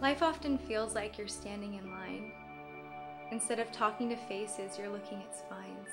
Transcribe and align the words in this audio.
Life 0.00 0.22
often 0.22 0.56
feels 0.56 0.94
like 0.94 1.18
you're 1.18 1.28
standing 1.28 1.74
in 1.74 1.90
line. 1.90 2.32
Instead 3.32 3.58
of 3.58 3.70
talking 3.70 4.08
to 4.08 4.16
faces, 4.16 4.78
you're 4.78 4.88
looking 4.88 5.18
at 5.18 5.36
spines. 5.36 5.88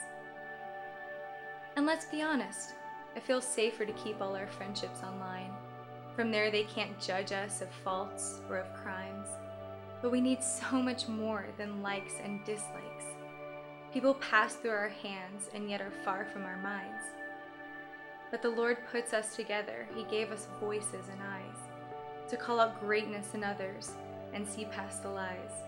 And 1.75 1.85
let's 1.85 2.05
be 2.05 2.21
honest, 2.21 2.71
it 3.17 3.23
feels 3.23 3.45
safer 3.45 3.85
to 3.85 3.91
keep 3.93 4.21
all 4.21 4.33
our 4.33 4.47
friendships 4.47 5.03
online. 5.03 5.51
From 6.15 6.31
there, 6.31 6.49
they 6.49 6.63
can't 6.63 6.99
judge 7.01 7.33
us 7.33 7.61
of 7.61 7.67
faults 7.83 8.39
or 8.49 8.57
of 8.57 8.73
crimes. 8.81 9.27
But 10.01 10.11
we 10.11 10.21
need 10.21 10.41
so 10.41 10.81
much 10.81 11.09
more 11.09 11.45
than 11.57 11.83
likes 11.83 12.13
and 12.23 12.45
dislikes. 12.45 13.05
People 13.91 14.13
pass 14.15 14.55
through 14.55 14.71
our 14.71 14.89
hands 15.03 15.49
and 15.53 15.69
yet 15.69 15.81
are 15.81 15.93
far 16.05 16.25
from 16.31 16.43
our 16.43 16.57
minds. 16.61 17.03
But 18.31 18.41
the 18.41 18.49
Lord 18.49 18.77
puts 18.89 19.13
us 19.13 19.35
together. 19.35 19.85
He 19.95 20.03
gave 20.05 20.31
us 20.31 20.47
voices 20.61 21.09
and 21.11 21.21
eyes 21.21 21.46
to 22.29 22.37
call 22.37 22.59
out 22.59 22.79
greatness 22.79 23.33
in 23.33 23.43
others 23.43 23.91
and 24.33 24.47
see 24.47 24.65
past 24.65 25.03
the 25.03 25.09
lies. 25.09 25.63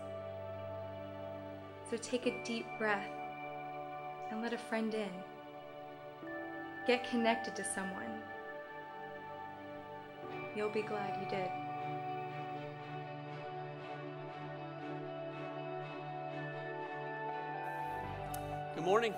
So 1.90 1.96
take 1.96 2.26
a 2.26 2.44
deep 2.44 2.66
breath 2.78 3.08
and 4.30 4.42
let 4.42 4.52
a 4.52 4.58
friend 4.58 4.94
in. 4.94 5.10
Get 6.86 7.08
connected 7.08 7.56
to 7.56 7.64
someone. 7.64 8.20
You'll 10.54 10.70
be 10.70 10.82
glad 10.82 11.18
you 11.20 11.28
did. 11.28 11.50
Good 18.74 18.84
morning. 18.84 19.14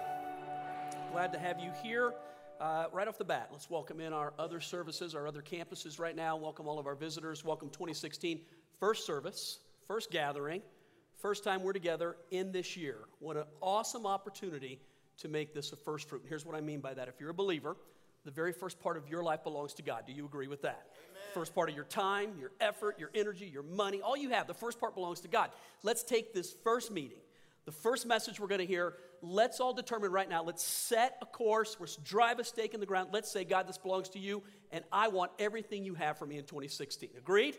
Glad 1.13 1.33
to 1.33 1.39
have 1.39 1.61
you 1.61 1.73
here. 1.83 2.13
Uh, 2.63 2.85
right 2.93 3.09
off 3.09 3.19
the 3.19 3.25
bat, 3.25 3.49
let's 3.51 3.69
welcome 3.69 3.99
in 3.99 4.13
our 4.13 4.33
other 4.39 4.61
services, 4.61 5.17
our 5.17 5.27
other 5.27 5.43
campuses 5.43 5.99
right 5.99 6.15
now. 6.15 6.37
Welcome 6.37 6.69
all 6.69 6.79
of 6.79 6.87
our 6.87 6.95
visitors. 6.95 7.45
Welcome 7.45 7.71
2016, 7.71 8.39
first 8.79 9.05
service, 9.05 9.59
first 9.89 10.13
gathering, 10.13 10.63
first 11.21 11.43
time 11.43 11.65
we're 11.65 11.73
together 11.73 12.15
in 12.31 12.53
this 12.53 12.77
year. 12.77 12.99
What 13.19 13.37
an 13.37 13.47
awesome 13.61 14.07
opportunity 14.07 14.79
to 15.19 15.27
make 15.27 15.53
this 15.53 15.73
a 15.73 15.77
first 15.77 16.09
fruit. 16.09 16.21
And 16.21 16.29
here's 16.29 16.47
what 16.47 16.55
I 16.55 16.61
mean 16.61 16.79
by 16.79 16.95
that. 16.95 17.09
If 17.09 17.15
you're 17.19 17.31
a 17.31 17.35
believer, 17.35 17.77
the 18.25 18.31
very 18.31 18.53
first 18.53 18.79
part 18.79 18.97
of 18.97 19.09
your 19.09 19.25
life 19.25 19.43
belongs 19.43 19.75
to 19.75 19.83
God. 19.83 20.05
Do 20.07 20.13
you 20.13 20.25
agree 20.25 20.47
with 20.47 20.63
that? 20.63 20.87
Amen. 21.11 21.23
First 21.35 21.57
part 21.57 21.69
of 21.69 21.75
your 21.75 21.87
time, 21.87 22.35
your 22.39 22.53
effort, 22.61 22.97
your 22.97 23.11
energy, 23.13 23.47
your 23.47 23.65
money, 23.65 24.03
all 24.03 24.17
you 24.17 24.31
have, 24.31 24.47
the 24.47 24.55
first 24.55 24.79
part 24.79 24.95
belongs 24.95 25.19
to 25.23 25.29
God. 25.29 25.51
Let's 25.83 26.05
take 26.05 26.33
this 26.33 26.55
first 26.63 26.93
meeting, 26.93 27.19
the 27.65 27.73
first 27.73 28.07
message 28.07 28.41
we're 28.41 28.49
going 28.49 28.61
to 28.61 28.67
hear 28.67 28.95
let's 29.23 29.61
all 29.61 29.73
determine 29.73 30.11
right 30.11 30.29
now, 30.29 30.43
let's 30.43 30.65
set 30.65 31.17
a 31.23 31.27
course, 31.27 31.77
let's 31.79 31.97
drive 31.97 32.39
a 32.39 32.45
stake 32.45 32.75
in 32.75 32.81
the 32.81 32.87
ground. 32.87 33.11
Let's 33.13 33.31
say, 33.31 33.45
God, 33.45 33.69
this 33.69 33.79
belongs 33.79 34.09
to 34.11 34.19
you, 34.19 34.43
and 34.73 34.85
I 34.93 35.09
want 35.09 35.31
everything 35.39 35.85
you 35.85 35.95
have 35.95 36.19
for 36.19 36.27
me 36.27 36.39
in 36.39 36.45
2016. 36.45 37.11
Agreed? 37.17 37.57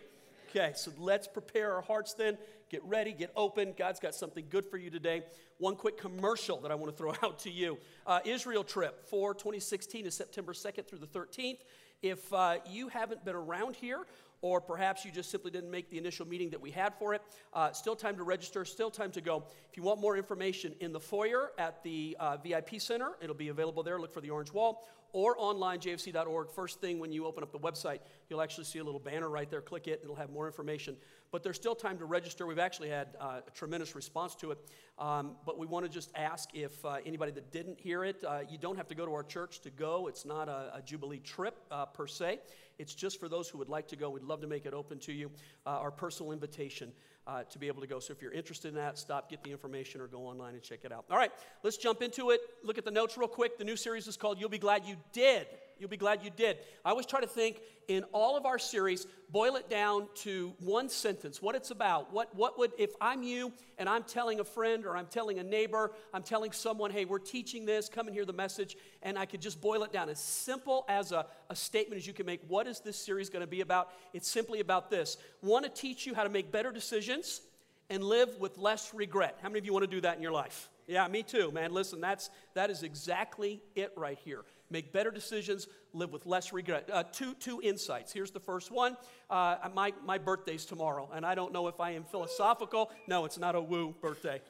Okay, 0.49 0.73
so 0.75 0.91
let's 0.99 1.27
prepare 1.27 1.73
our 1.73 1.81
hearts 1.81 2.13
then. 2.13 2.37
Get 2.69 2.83
ready, 2.83 3.13
get 3.13 3.31
open. 3.35 3.73
God's 3.77 3.99
got 3.99 4.13
something 4.13 4.45
good 4.49 4.65
for 4.65 4.77
you 4.77 4.89
today. 4.89 5.23
One 5.57 5.75
quick 5.75 5.97
commercial 5.97 6.59
that 6.61 6.71
I 6.71 6.75
want 6.75 6.91
to 6.91 6.97
throw 6.97 7.13
out 7.23 7.39
to 7.39 7.49
you 7.49 7.77
uh, 8.05 8.19
Israel 8.25 8.63
trip 8.63 9.07
for 9.07 9.33
2016 9.33 10.05
is 10.05 10.13
September 10.13 10.53
2nd 10.53 10.87
through 10.87 10.99
the 10.99 11.07
13th. 11.07 11.59
If 12.01 12.31
uh, 12.33 12.57
you 12.69 12.89
haven't 12.89 13.23
been 13.23 13.35
around 13.35 13.77
here, 13.77 14.05
or 14.43 14.59
perhaps 14.59 15.05
you 15.05 15.11
just 15.11 15.31
simply 15.31 15.49
didn't 15.49 15.71
make 15.71 15.89
the 15.89 15.97
initial 15.97 16.27
meeting 16.27 16.49
that 16.49 16.61
we 16.61 16.69
had 16.69 16.93
for 16.95 17.13
it. 17.13 17.21
Uh, 17.53 17.71
still 17.71 17.95
time 17.95 18.17
to 18.17 18.23
register, 18.23 18.65
still 18.65 18.91
time 18.91 19.09
to 19.09 19.21
go. 19.21 19.45
If 19.71 19.77
you 19.77 19.83
want 19.83 20.01
more 20.01 20.17
information 20.17 20.75
in 20.81 20.91
the 20.91 20.99
foyer 20.99 21.51
at 21.57 21.81
the 21.81 22.17
uh, 22.19 22.37
VIP 22.37 22.79
Center, 22.79 23.13
it'll 23.21 23.35
be 23.35 23.47
available 23.47 23.83
there. 23.83 23.99
Look 23.99 24.13
for 24.13 24.21
the 24.21 24.29
orange 24.29 24.51
wall 24.51 24.85
or 25.13 25.35
online, 25.37 25.79
jfc.org. 25.79 26.49
First 26.51 26.81
thing 26.81 26.99
when 26.99 27.11
you 27.11 27.25
open 27.25 27.43
up 27.43 27.51
the 27.51 27.59
website, 27.59 27.99
you'll 28.29 28.41
actually 28.41 28.65
see 28.65 28.79
a 28.79 28.83
little 28.83 28.99
banner 28.99 29.29
right 29.29 29.49
there. 29.49 29.61
Click 29.61 29.87
it, 29.87 30.01
it'll 30.03 30.15
have 30.15 30.31
more 30.31 30.47
information. 30.47 30.97
But 31.31 31.43
there's 31.43 31.55
still 31.55 31.75
time 31.75 31.97
to 31.99 32.05
register. 32.05 32.45
We've 32.45 32.59
actually 32.59 32.89
had 32.89 33.09
uh, 33.19 33.41
a 33.47 33.51
tremendous 33.51 33.95
response 33.95 34.35
to 34.35 34.51
it. 34.51 34.57
Um, 34.99 35.35
but 35.45 35.57
we 35.57 35.65
want 35.65 35.85
to 35.85 35.91
just 35.91 36.11
ask 36.15 36.49
if 36.53 36.83
uh, 36.83 36.97
anybody 37.05 37.31
that 37.31 37.51
didn't 37.51 37.79
hear 37.79 38.03
it, 38.03 38.23
uh, 38.27 38.41
you 38.49 38.57
don't 38.57 38.75
have 38.75 38.87
to 38.89 38.95
go 38.95 39.05
to 39.05 39.13
our 39.13 39.23
church 39.23 39.61
to 39.61 39.69
go. 39.69 40.07
It's 40.07 40.25
not 40.25 40.49
a, 40.49 40.71
a 40.75 40.81
Jubilee 40.83 41.19
trip 41.19 41.55
uh, 41.71 41.85
per 41.85 42.07
se. 42.07 42.39
It's 42.79 42.95
just 42.95 43.19
for 43.19 43.29
those 43.29 43.47
who 43.47 43.57
would 43.59 43.69
like 43.69 43.87
to 43.89 43.95
go. 43.95 44.09
We'd 44.09 44.23
love 44.23 44.41
to 44.41 44.47
make 44.47 44.65
it 44.65 44.73
open 44.73 44.99
to 44.99 45.13
you. 45.13 45.29
Uh, 45.65 45.69
our 45.69 45.91
personal 45.91 46.31
invitation 46.31 46.91
uh, 47.25 47.43
to 47.43 47.59
be 47.59 47.67
able 47.67 47.81
to 47.81 47.87
go. 47.87 47.99
So 47.99 48.11
if 48.11 48.21
you're 48.21 48.31
interested 48.31 48.69
in 48.69 48.75
that, 48.75 48.97
stop, 48.97 49.29
get 49.29 49.43
the 49.43 49.51
information, 49.51 50.01
or 50.01 50.07
go 50.07 50.19
online 50.19 50.53
and 50.53 50.61
check 50.61 50.79
it 50.83 50.91
out. 50.91 51.05
All 51.09 51.17
right, 51.17 51.31
let's 51.63 51.77
jump 51.77 52.01
into 52.01 52.31
it. 52.31 52.41
Look 52.63 52.77
at 52.77 52.85
the 52.85 52.91
notes 52.91 53.17
real 53.17 53.27
quick. 53.27 53.57
The 53.57 53.63
new 53.63 53.75
series 53.75 54.07
is 54.07 54.17
called 54.17 54.39
You'll 54.39 54.49
Be 54.49 54.57
Glad 54.57 54.85
You 54.85 54.95
Did. 55.11 55.47
You'll 55.83 55.89
be 55.89 55.97
glad 55.97 56.23
you 56.23 56.29
did. 56.29 56.59
I 56.85 56.91
always 56.91 57.05
try 57.05 57.19
to 57.19 57.27
think 57.27 57.59
in 57.89 58.05
all 58.13 58.37
of 58.37 58.45
our 58.45 58.57
series, 58.57 59.05
boil 59.29 59.57
it 59.57 59.69
down 59.69 60.07
to 60.15 60.53
one 60.59 60.87
sentence, 60.87 61.41
what 61.41 61.55
it's 61.55 61.71
about. 61.71 62.13
What, 62.13 62.33
what 62.33 62.57
would, 62.57 62.71
if 62.77 62.91
I'm 63.01 63.21
you 63.21 63.51
and 63.77 63.89
I'm 63.89 64.03
telling 64.03 64.39
a 64.39 64.45
friend 64.45 64.85
or 64.85 64.95
I'm 64.95 65.07
telling 65.07 65.39
a 65.39 65.43
neighbor, 65.43 65.91
I'm 66.13 66.23
telling 66.23 66.53
someone, 66.53 66.89
hey, 66.89 67.03
we're 67.03 67.19
teaching 67.19 67.65
this, 67.65 67.89
come 67.89 68.07
and 68.07 68.15
hear 68.15 68.23
the 68.23 68.31
message, 68.31 68.77
and 69.01 69.19
I 69.19 69.25
could 69.25 69.41
just 69.41 69.59
boil 69.59 69.83
it 69.83 69.91
down 69.91 70.07
as 70.07 70.19
simple 70.19 70.85
as 70.87 71.11
a, 71.11 71.25
a 71.49 71.55
statement 71.57 71.99
as 71.99 72.07
you 72.07 72.13
can 72.13 72.25
make. 72.25 72.39
What 72.47 72.65
is 72.65 72.79
this 72.79 72.95
series 72.95 73.29
going 73.29 73.43
to 73.43 73.45
be 73.45 73.59
about? 73.59 73.89
It's 74.13 74.29
simply 74.29 74.61
about 74.61 74.89
this. 74.89 75.17
Want 75.41 75.65
to 75.65 75.69
teach 75.69 76.05
you 76.05 76.15
how 76.15 76.23
to 76.23 76.29
make 76.29 76.49
better 76.49 76.71
decisions 76.71 77.41
and 77.89 78.05
live 78.05 78.37
with 78.39 78.57
less 78.57 78.93
regret. 78.93 79.37
How 79.41 79.49
many 79.49 79.59
of 79.59 79.65
you 79.65 79.73
want 79.73 79.83
to 79.83 79.91
do 79.91 79.99
that 79.99 80.15
in 80.15 80.23
your 80.23 80.31
life? 80.31 80.69
Yeah, 80.87 81.05
me 81.09 81.23
too, 81.23 81.51
man. 81.51 81.73
Listen, 81.73 81.99
that's 82.01 82.29
that 82.53 82.69
is 82.69 82.83
exactly 82.83 83.61
it 83.75 83.91
right 83.97 84.17
here 84.23 84.43
make 84.73 84.91
better 84.91 85.11
decisions, 85.11 85.67
live 85.93 86.11
with 86.11 86.25
less 86.25 86.51
regret. 86.51 86.89
Uh, 86.91 87.03
two, 87.03 87.35
two 87.35 87.61
insights. 87.61 88.11
Here's 88.11 88.31
the 88.31 88.39
first 88.39 88.71
one. 88.71 88.97
Uh, 89.29 89.55
my, 89.73 89.93
my 90.03 90.17
birthday's 90.17 90.65
tomorrow, 90.65 91.07
and 91.13 91.25
I 91.25 91.35
don't 91.35 91.53
know 91.53 91.67
if 91.67 91.79
I 91.79 91.91
am 91.91 92.03
philosophical. 92.03 92.91
No, 93.07 93.23
it's 93.23 93.37
not 93.37 93.55
a 93.55 93.61
woo 93.61 93.93
birthday. 94.01 94.41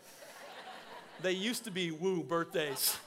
they 1.22 1.34
used 1.34 1.66
to 1.66 1.72
be 1.72 1.92
woo 1.92 2.24
birthdays. 2.24 2.98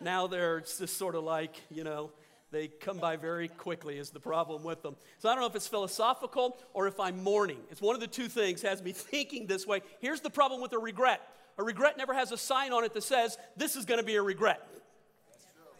Now 0.00 0.26
they're 0.26 0.60
just 0.60 0.98
sort 0.98 1.14
of 1.14 1.22
like, 1.22 1.62
you 1.70 1.84
know, 1.84 2.10
they 2.50 2.68
come 2.68 2.98
by 2.98 3.16
very 3.16 3.48
quickly 3.48 3.98
is 3.98 4.10
the 4.10 4.20
problem 4.20 4.62
with 4.62 4.80
them 4.80 4.94
so 5.18 5.28
i 5.28 5.32
don't 5.32 5.40
know 5.40 5.46
if 5.48 5.56
it's 5.56 5.66
philosophical 5.66 6.56
or 6.72 6.86
if 6.86 7.00
i'm 7.00 7.20
mourning 7.20 7.58
it's 7.68 7.82
one 7.82 7.96
of 7.96 8.00
the 8.00 8.06
two 8.06 8.28
things 8.28 8.62
has 8.62 8.80
me 8.80 8.92
thinking 8.92 9.48
this 9.48 9.66
way 9.66 9.82
here's 9.98 10.20
the 10.20 10.30
problem 10.30 10.60
with 10.60 10.72
a 10.72 10.78
regret 10.78 11.20
a 11.58 11.64
regret 11.64 11.98
never 11.98 12.14
has 12.14 12.30
a 12.30 12.38
sign 12.38 12.72
on 12.72 12.84
it 12.84 12.94
that 12.94 13.02
says 13.02 13.38
this 13.56 13.74
is 13.74 13.84
going 13.84 13.98
to 13.98 14.06
be 14.06 14.14
a 14.14 14.22
regret 14.22 14.64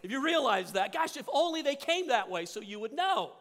if 0.05 0.11
you 0.11 0.23
realize 0.23 0.73
that, 0.73 0.93
gosh, 0.93 1.17
if 1.17 1.27
only 1.33 1.63
they 1.63 1.75
came 1.75 2.09
that 2.09 2.29
way 2.29 2.45
so 2.45 2.61
you 2.61 2.79
would 2.79 2.93
know. 2.93 3.31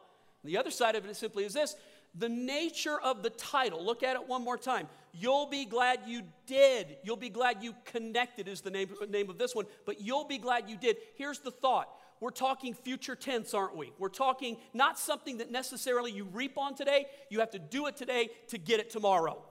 And 0.42 0.50
the 0.50 0.56
other 0.56 0.70
side 0.70 0.94
of 0.96 1.04
it 1.04 1.14
simply 1.14 1.44
is 1.44 1.52
this 1.52 1.76
the 2.14 2.28
nature 2.28 2.98
of 3.00 3.22
the 3.22 3.30
title. 3.30 3.84
Look 3.84 4.02
at 4.02 4.16
it 4.16 4.26
one 4.26 4.42
more 4.42 4.56
time. 4.56 4.88
You'll 5.12 5.46
be 5.46 5.66
glad 5.66 6.00
you 6.06 6.22
did. 6.46 6.96
You'll 7.02 7.16
be 7.16 7.28
glad 7.28 7.62
you 7.62 7.74
connected, 7.84 8.48
is 8.48 8.62
the 8.62 8.70
name, 8.70 8.88
name 9.10 9.28
of 9.28 9.36
this 9.36 9.54
one. 9.54 9.66
But 9.84 10.00
you'll 10.00 10.24
be 10.24 10.38
glad 10.38 10.70
you 10.70 10.78
did. 10.78 10.96
Here's 11.16 11.40
the 11.40 11.50
thought 11.50 11.88
we're 12.20 12.30
talking 12.30 12.72
future 12.72 13.14
tense, 13.14 13.52
aren't 13.52 13.76
we? 13.76 13.92
We're 13.98 14.08
talking 14.08 14.56
not 14.72 14.98
something 14.98 15.38
that 15.38 15.50
necessarily 15.50 16.12
you 16.12 16.24
reap 16.24 16.56
on 16.56 16.74
today, 16.74 17.06
you 17.28 17.40
have 17.40 17.50
to 17.50 17.58
do 17.58 17.88
it 17.88 17.96
today 17.96 18.30
to 18.48 18.56
get 18.56 18.80
it 18.80 18.88
tomorrow. 18.88 19.42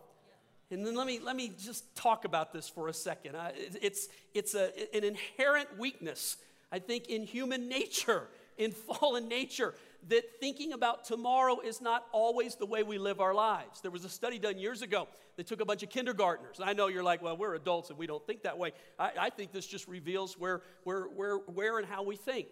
And 0.72 0.84
then 0.84 0.96
let 0.96 1.06
me, 1.06 1.20
let 1.20 1.36
me 1.36 1.52
just 1.60 1.96
talk 1.96 2.26
about 2.26 2.54
this 2.54 2.68
for 2.68 2.88
a 2.88 2.94
second. 2.94 3.36
Uh, 3.36 3.52
it's 3.56 4.08
it's 4.34 4.56
a, 4.56 4.72
an 4.96 5.04
inherent 5.04 5.78
weakness 5.78 6.38
I 6.74 6.80
think 6.80 7.08
in 7.08 7.22
human 7.22 7.70
nature, 7.70 8.28
in 8.58 8.72
fallen 8.72 9.28
nature, 9.28 9.76
that 10.10 10.24
thinking 10.40 10.74
about 10.74 11.06
tomorrow 11.06 11.60
is 11.60 11.80
not 11.80 12.08
always 12.12 12.56
the 12.56 12.66
way 12.66 12.82
we 12.82 12.98
live 12.98 13.22
our 13.22 13.36
lives. 13.36 13.80
There 13.80 13.92
was 13.92 14.06
a 14.06 14.10
study 14.10 14.40
done 14.40 14.58
years 14.58 14.82
ago 14.82 15.08
that 15.38 15.46
took 15.46 15.62
a 15.62 15.66
bunch 15.66 15.84
of 15.84 15.90
kindergartners. 15.90 16.60
I 16.62 16.74
know 16.74 16.88
you're 16.88 17.04
like, 17.04 17.22
well, 17.22 17.38
we're 17.38 17.54
adults 17.54 17.92
and 17.92 18.00
we 18.00 18.08
don't 18.08 18.26
think 18.26 18.42
that 18.42 18.58
way. 18.58 18.72
I, 18.98 19.12
I 19.22 19.30
think 19.30 19.52
this 19.52 19.68
just 19.68 19.88
reveals 19.88 20.34
where, 20.40 20.64
where, 20.84 21.04
where, 21.04 21.38
where 21.38 21.78
and 21.78 21.88
how 21.88 22.02
we 22.02 22.16
think. 22.16 22.48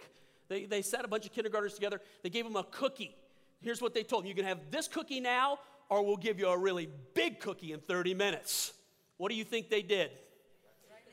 They, 0.49 0.65
they 0.65 0.83
sat 0.83 1.03
a 1.03 1.07
bunch 1.07 1.25
of 1.25 1.31
kindergartners 1.31 1.73
together, 1.73 1.99
they 2.21 2.29
gave 2.29 2.45
them 2.45 2.55
a 2.55 2.63
cookie. 2.63 3.15
Here's 3.61 3.81
what 3.81 3.95
they 3.95 4.03
told 4.03 4.23
them 4.23 4.29
you 4.29 4.35
can 4.35 4.45
have 4.45 4.59
this 4.69 4.87
cookie 4.87 5.19
now, 5.19 5.57
or 5.89 6.05
we'll 6.05 6.15
give 6.17 6.37
you 6.37 6.47
a 6.47 6.57
really 6.57 6.87
big 7.15 7.39
cookie 7.39 7.73
in 7.73 7.79
30 7.79 8.13
minutes. 8.13 8.73
What 9.17 9.31
do 9.31 9.35
you 9.35 9.43
think 9.43 9.69
they 9.69 9.81
did? 9.81 10.11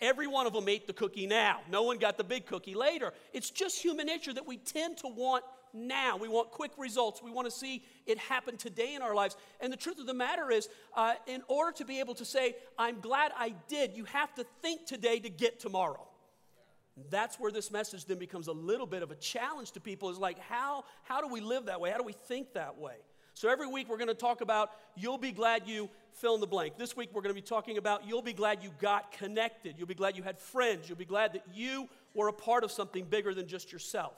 Every 0.00 0.26
one 0.26 0.46
of 0.46 0.52
them 0.52 0.68
ate 0.68 0.86
the 0.86 0.92
cookie 0.92 1.26
now. 1.26 1.60
No 1.70 1.82
one 1.82 1.98
got 1.98 2.16
the 2.16 2.24
big 2.24 2.46
cookie 2.46 2.74
later. 2.74 3.12
It's 3.32 3.50
just 3.50 3.82
human 3.82 4.06
nature 4.06 4.32
that 4.32 4.46
we 4.46 4.56
tend 4.56 4.98
to 4.98 5.08
want 5.08 5.44
now. 5.72 6.16
We 6.16 6.28
want 6.28 6.50
quick 6.50 6.72
results. 6.78 7.22
We 7.22 7.30
want 7.30 7.46
to 7.46 7.50
see 7.50 7.84
it 8.06 8.18
happen 8.18 8.56
today 8.56 8.94
in 8.94 9.02
our 9.02 9.14
lives. 9.14 9.36
And 9.60 9.72
the 9.72 9.76
truth 9.76 9.98
of 9.98 10.06
the 10.06 10.14
matter 10.14 10.50
is, 10.50 10.68
uh, 10.96 11.14
in 11.26 11.42
order 11.48 11.72
to 11.78 11.84
be 11.84 12.00
able 12.00 12.14
to 12.14 12.24
say, 12.24 12.56
I'm 12.78 13.00
glad 13.00 13.32
I 13.36 13.54
did, 13.68 13.96
you 13.96 14.04
have 14.04 14.34
to 14.34 14.44
think 14.62 14.86
today 14.86 15.18
to 15.20 15.30
get 15.30 15.60
tomorrow. 15.60 16.06
That's 17.10 17.38
where 17.38 17.52
this 17.52 17.70
message 17.70 18.06
then 18.06 18.18
becomes 18.18 18.48
a 18.48 18.52
little 18.52 18.86
bit 18.86 19.02
of 19.02 19.10
a 19.10 19.16
challenge 19.16 19.72
to 19.72 19.80
people 19.80 20.10
is 20.10 20.18
like, 20.18 20.38
how, 20.38 20.84
how 21.04 21.20
do 21.20 21.28
we 21.28 21.40
live 21.40 21.66
that 21.66 21.80
way? 21.80 21.90
How 21.90 21.98
do 21.98 22.04
we 22.04 22.12
think 22.12 22.54
that 22.54 22.78
way? 22.78 22.96
So 23.38 23.48
every 23.48 23.68
week 23.68 23.88
we're 23.88 23.98
going 23.98 24.08
to 24.08 24.14
talk 24.14 24.40
about 24.40 24.72
you'll 24.96 25.16
be 25.16 25.30
glad 25.30 25.62
you 25.64 25.88
fill 26.14 26.34
in 26.34 26.40
the 26.40 26.46
blank. 26.48 26.76
This 26.76 26.96
week 26.96 27.10
we're 27.12 27.22
going 27.22 27.32
to 27.32 27.40
be 27.40 27.46
talking 27.46 27.78
about 27.78 28.04
you'll 28.04 28.20
be 28.20 28.32
glad 28.32 28.64
you 28.64 28.70
got 28.80 29.12
connected. 29.12 29.76
You'll 29.78 29.86
be 29.86 29.94
glad 29.94 30.16
you 30.16 30.24
had 30.24 30.40
friends. 30.40 30.88
You'll 30.88 30.98
be 30.98 31.04
glad 31.04 31.34
that 31.34 31.44
you 31.54 31.88
were 32.14 32.26
a 32.26 32.32
part 32.32 32.64
of 32.64 32.72
something 32.72 33.04
bigger 33.04 33.34
than 33.34 33.46
just 33.46 33.70
yourself. 33.70 34.14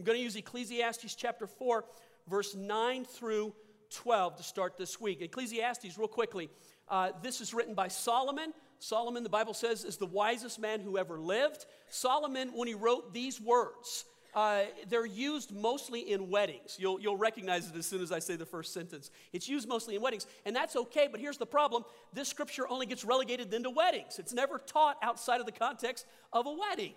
I'm 0.00 0.04
going 0.04 0.18
to 0.18 0.22
use 0.24 0.34
Ecclesiastes 0.34 1.14
chapter 1.14 1.46
4, 1.46 1.84
verse 2.28 2.56
9 2.56 3.04
through 3.04 3.54
12 3.90 4.38
to 4.38 4.42
start 4.42 4.76
this 4.76 5.00
week. 5.00 5.22
Ecclesiastes, 5.22 5.96
real 5.96 6.08
quickly. 6.08 6.50
Uh, 6.88 7.10
this 7.22 7.40
is 7.40 7.54
written 7.54 7.74
by 7.74 7.86
Solomon. 7.86 8.52
Solomon, 8.80 9.22
the 9.22 9.28
Bible 9.28 9.54
says, 9.54 9.84
is 9.84 9.96
the 9.96 10.06
wisest 10.06 10.58
man 10.58 10.80
who 10.80 10.98
ever 10.98 11.20
lived. 11.20 11.66
Solomon, 11.88 12.50
when 12.52 12.66
he 12.66 12.74
wrote 12.74 13.14
these 13.14 13.40
words, 13.40 14.06
uh, 14.36 14.64
they're 14.90 15.06
used 15.06 15.50
mostly 15.50 16.12
in 16.12 16.28
weddings. 16.28 16.76
You'll, 16.78 17.00
you'll 17.00 17.16
recognize 17.16 17.70
it 17.70 17.74
as 17.74 17.86
soon 17.86 18.02
as 18.02 18.12
I 18.12 18.18
say 18.18 18.36
the 18.36 18.44
first 18.44 18.74
sentence. 18.74 19.10
It's 19.32 19.48
used 19.48 19.66
mostly 19.66 19.96
in 19.96 20.02
weddings, 20.02 20.26
and 20.44 20.54
that's 20.54 20.76
okay, 20.76 21.08
but 21.10 21.20
here's 21.20 21.38
the 21.38 21.46
problem 21.46 21.84
this 22.12 22.28
scripture 22.28 22.68
only 22.68 22.84
gets 22.84 23.02
relegated 23.02 23.50
then 23.50 23.62
to 23.62 23.70
weddings. 23.70 24.18
It's 24.18 24.34
never 24.34 24.58
taught 24.58 24.98
outside 25.02 25.40
of 25.40 25.46
the 25.46 25.52
context 25.52 26.04
of 26.34 26.46
a 26.46 26.52
wedding. 26.52 26.92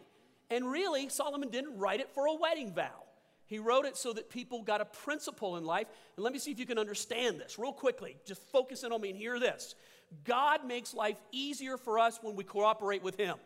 And 0.51 0.69
really, 0.69 1.07
Solomon 1.07 1.49
didn't 1.49 1.77
write 1.77 2.01
it 2.01 2.09
for 2.13 2.25
a 2.25 2.33
wedding 2.33 2.73
vow. 2.73 3.05
He 3.45 3.57
wrote 3.57 3.85
it 3.85 3.95
so 3.95 4.11
that 4.13 4.29
people 4.29 4.61
got 4.61 4.81
a 4.81 4.85
principle 4.85 5.55
in 5.55 5.63
life. 5.63 5.87
And 6.17 6.23
let 6.23 6.33
me 6.33 6.39
see 6.39 6.51
if 6.51 6.59
you 6.59 6.65
can 6.65 6.77
understand 6.77 7.39
this 7.39 7.57
real 7.57 7.73
quickly. 7.73 8.17
Just 8.25 8.43
focus 8.51 8.83
in 8.83 8.91
on 8.91 8.99
me 8.99 9.09
and 9.09 9.17
hear 9.17 9.39
this. 9.39 9.75
God 10.25 10.65
makes 10.65 10.93
life 10.93 11.17
easier 11.31 11.77
for 11.77 11.99
us 11.99 12.19
when 12.21 12.35
we 12.35 12.43
cooperate 12.43 13.01
with 13.01 13.15
Him. 13.15 13.37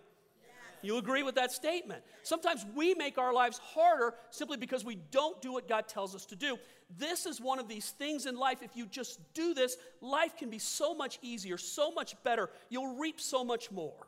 You 0.83 0.97
agree 0.97 1.23
with 1.23 1.35
that 1.35 1.51
statement? 1.51 2.03
Sometimes 2.23 2.65
we 2.75 2.93
make 2.93 3.17
our 3.17 3.33
lives 3.33 3.59
harder 3.73 4.15
simply 4.29 4.57
because 4.57 4.83
we 4.83 4.95
don't 5.11 5.41
do 5.41 5.53
what 5.53 5.67
God 5.67 5.87
tells 5.87 6.13
us 6.13 6.25
to 6.27 6.35
do. 6.35 6.57
This 6.97 7.25
is 7.25 7.39
one 7.39 7.57
of 7.57 7.67
these 7.67 7.91
things 7.91 8.25
in 8.25 8.35
life. 8.35 8.61
If 8.61 8.75
you 8.75 8.85
just 8.85 9.19
do 9.33 9.53
this, 9.53 9.77
life 10.01 10.35
can 10.37 10.49
be 10.49 10.59
so 10.59 10.93
much 10.93 11.19
easier, 11.21 11.57
so 11.57 11.91
much 11.91 12.21
better. 12.23 12.49
You'll 12.69 12.97
reap 12.97 13.19
so 13.21 13.43
much 13.43 13.71
more. 13.71 14.07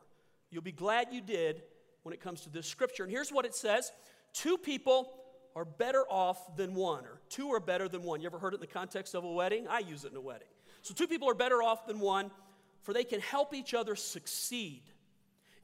You'll 0.52 0.62
be 0.62 0.74
glad 0.74 1.08
you 1.12 1.22
did 1.22 1.64
when 2.04 2.14
it 2.14 2.22
comes 2.22 2.42
to 2.42 2.50
this 2.50 2.68
scripture. 2.68 3.04
And 3.04 3.12
here's 3.12 3.32
what 3.32 3.46
it 3.46 3.56
says 3.56 3.92
Two 4.34 4.58
people 4.58 5.14
are 5.56 5.66
better 5.66 6.04
off 6.10 6.58
than 6.58 6.76
one, 6.76 7.06
or 7.06 7.22
two 7.30 7.54
are 7.54 7.62
better 7.62 7.88
than 7.88 8.04
one. 8.04 8.20
You 8.20 8.28
ever 8.28 8.38
heard 8.38 8.54
it 8.54 8.58
in 8.58 8.62
the 8.62 8.68
context 8.68 9.16
of 9.16 9.24
a 9.24 9.32
wedding? 9.32 9.68
I 9.70 9.80
use 9.80 10.04
it 10.04 10.12
in 10.12 10.18
a 10.18 10.22
wedding. 10.22 10.50
So, 10.82 10.94
two 10.94 11.08
people 11.08 11.30
are 11.30 11.36
better 11.36 11.64
off 11.64 11.88
than 11.88 12.00
one, 12.00 12.30
for 12.82 12.94
they 12.94 13.06
can 13.06 13.22
help 13.22 13.54
each 13.54 13.74
other 13.74 13.96
succeed. 13.96 14.84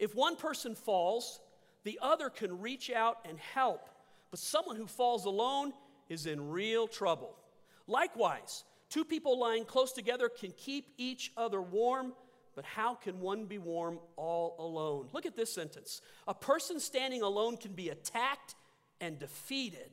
If 0.02 0.16
one 0.16 0.36
person 0.36 0.74
falls, 0.74 1.40
the 1.84 2.00
other 2.02 2.32
can 2.32 2.60
reach 2.60 2.90
out 2.90 3.20
and 3.24 3.38
help, 3.38 3.88
but 4.32 4.40
someone 4.40 4.76
who 4.76 4.88
falls 4.88 5.26
alone 5.26 5.74
is 6.10 6.26
in 6.26 6.50
real 6.50 6.88
trouble. 6.88 7.38
Likewise, 7.86 8.64
two 8.90 9.06
people 9.06 9.40
lying 9.40 9.64
close 9.64 9.92
together 9.92 10.28
can 10.28 10.54
keep 10.58 10.88
each 10.98 11.32
other 11.38 11.62
warm, 11.62 12.14
but 12.56 12.66
how 12.66 12.96
can 12.96 13.20
one 13.20 13.46
be 13.46 13.60
warm 13.60 14.00
all 14.16 14.56
alone? 14.58 15.08
Look 15.14 15.28
at 15.28 15.36
this 15.36 15.54
sentence. 15.54 16.02
A 16.28 16.34
person 16.34 16.80
standing 16.80 17.22
alone 17.22 17.56
can 17.56 17.74
be 17.74 17.90
attacked 17.90 18.56
and 19.00 19.20
defeated, 19.20 19.92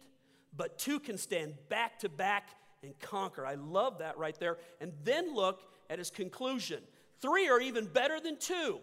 but 0.56 0.78
two 0.78 1.00
can 1.00 1.19
stand 1.19 1.52
back 1.69 1.99
to 1.99 2.08
back 2.08 2.49
and 2.82 2.99
conquer. 2.99 3.44
I 3.44 3.56
love 3.56 3.99
that 3.99 4.16
right 4.16 4.38
there. 4.40 4.56
And 4.81 4.94
then 5.04 5.34
look 5.34 5.61
at 5.90 5.99
his 5.99 6.08
conclusion. 6.08 6.81
Three 7.20 7.50
are 7.50 7.61
even 7.61 7.84
better 7.84 8.20
than 8.20 8.38
two 8.38 8.81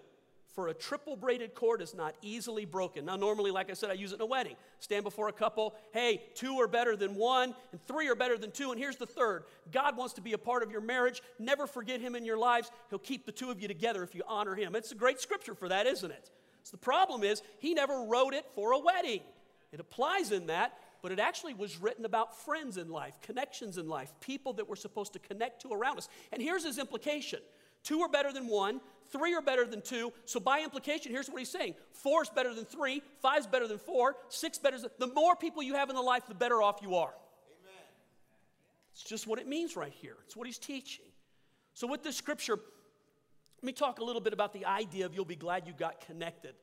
for 0.55 0.69
a 0.69 0.73
triple 0.73 1.17
braided 1.17 1.53
cord 1.53 1.81
is 1.81 1.93
not 1.93 2.15
easily 2.21 2.63
broken. 2.63 3.05
Now, 3.05 3.17
normally, 3.17 3.51
like 3.51 3.69
I 3.69 3.73
said, 3.73 3.89
I 3.89 3.93
use 3.93 4.13
it 4.13 4.15
in 4.15 4.21
a 4.21 4.25
wedding. 4.25 4.55
Stand 4.79 5.03
before 5.03 5.27
a 5.27 5.33
couple, 5.33 5.75
hey, 5.91 6.23
two 6.33 6.61
are 6.61 6.67
better 6.67 6.95
than 6.95 7.15
one, 7.15 7.53
and 7.73 7.85
three 7.85 8.07
are 8.07 8.15
better 8.15 8.37
than 8.37 8.51
two. 8.51 8.71
And 8.71 8.79
here's 8.79 8.95
the 8.95 9.05
third 9.05 9.43
God 9.71 9.97
wants 9.97 10.13
to 10.13 10.21
be 10.21 10.31
a 10.31 10.37
part 10.37 10.63
of 10.63 10.71
your 10.71 10.79
marriage. 10.79 11.21
Never 11.37 11.67
forget 11.67 11.99
Him 11.99 12.15
in 12.15 12.23
your 12.23 12.37
lives. 12.37 12.71
He'll 12.89 12.99
keep 12.99 13.25
the 13.25 13.33
two 13.33 13.51
of 13.51 13.61
you 13.61 13.67
together 13.67 14.01
if 14.01 14.15
you 14.15 14.23
honor 14.27 14.55
Him. 14.55 14.75
It's 14.75 14.93
a 14.93 14.95
great 14.95 15.19
scripture 15.19 15.55
for 15.55 15.67
that, 15.67 15.87
isn't 15.87 16.09
it? 16.09 16.31
So 16.63 16.71
the 16.71 16.77
problem 16.77 17.23
is, 17.23 17.41
He 17.59 17.73
never 17.73 18.03
wrote 18.03 18.33
it 18.33 18.45
for 18.55 18.71
a 18.71 18.79
wedding. 18.79 19.21
It 19.73 19.81
applies 19.81 20.31
in 20.31 20.47
that, 20.47 20.77
but 21.01 21.11
it 21.11 21.19
actually 21.19 21.53
was 21.53 21.77
written 21.77 22.05
about 22.05 22.39
friends 22.45 22.77
in 22.77 22.87
life, 22.87 23.19
connections 23.21 23.77
in 23.77 23.89
life, 23.89 24.13
people 24.21 24.53
that 24.53 24.69
we're 24.69 24.77
supposed 24.77 25.11
to 25.13 25.19
connect 25.19 25.63
to 25.63 25.73
around 25.73 25.97
us. 25.97 26.07
And 26.31 26.41
here's 26.41 26.63
his 26.63 26.77
implication 26.77 27.41
two 27.85 28.01
are 28.01 28.09
better 28.09 28.33
than 28.33 28.47
one, 28.47 28.81
three 29.09 29.33
are 29.33 29.41
better 29.41 29.65
than 29.65 29.81
two. 29.81 30.11
So, 30.25 30.39
by 30.39 30.61
implication, 30.61 31.11
here's 31.11 31.29
what 31.29 31.39
he's 31.39 31.51
saying 31.51 31.75
four 31.93 32.23
is 32.23 32.29
better 32.29 32.53
than 32.53 32.65
three, 32.65 33.01
five 33.21 33.39
is 33.39 33.47
better 33.47 33.67
than 33.67 33.77
four, 33.77 34.15
six 34.27 34.57
better 34.57 34.77
than. 34.77 34.89
The 34.99 35.07
more 35.07 35.35
people 35.35 35.63
you 35.63 35.75
have 35.75 35.89
in 35.89 35.95
the 35.95 36.01
life, 36.01 36.23
the 36.27 36.35
better 36.35 36.61
off 36.61 36.79
you 36.81 36.95
are. 36.95 37.13
Amen. 37.13 37.85
It's 38.91 39.03
just 39.03 39.27
what 39.27 39.39
it 39.39 39.47
means 39.47 39.77
right 39.77 39.93
here. 39.93 40.17
It's 40.25 40.35
what 40.35 40.47
he's 40.47 40.57
teaching. 40.57 41.05
So, 41.73 41.87
with 41.87 42.03
this 42.03 42.17
scripture, 42.17 42.55
let 42.55 43.63
me 43.63 43.73
talk 43.73 43.99
a 43.99 44.03
little 44.03 44.21
bit 44.21 44.33
about 44.33 44.53
the 44.53 44.65
idea 44.65 45.05
of 45.05 45.13
you'll 45.13 45.25
be 45.25 45.35
glad 45.35 45.67
you 45.67 45.73
got 45.73 46.05
connected. 46.05 46.55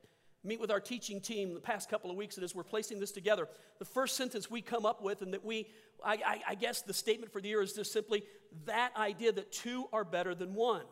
Meet 0.45 0.59
with 0.59 0.71
our 0.71 0.81
teaching 0.81 1.21
team 1.21 1.53
the 1.53 1.61
past 1.61 1.89
couple 1.89 2.11
of 2.11 2.17
weeks, 2.17 2.35
and 2.35 2.43
as 2.43 2.53
we're 2.53 2.63
placing 2.63 2.99
this 2.99 3.13
together, 3.13 3.47
the 3.79 3.85
first 3.85 4.17
sentence 4.17 4.51
we 4.51 4.61
come 4.61 4.85
up 4.85 5.01
with, 5.01 5.21
and 5.21 5.33
that 5.33 5.45
we, 5.45 5.67
I, 6.03 6.13
I, 6.13 6.41
I 6.49 6.55
guess 6.55 6.81
the 6.81 6.93
statement 6.93 7.31
for 7.31 7.39
the 7.39 7.47
year 7.47 7.61
is 7.61 7.71
just 7.71 7.93
simply 7.93 8.23
that 8.65 8.91
idea 8.97 9.31
that 9.31 9.53
two 9.53 9.85
are 9.93 10.03
better 10.03 10.35
than 10.35 10.53
one. 10.53 10.83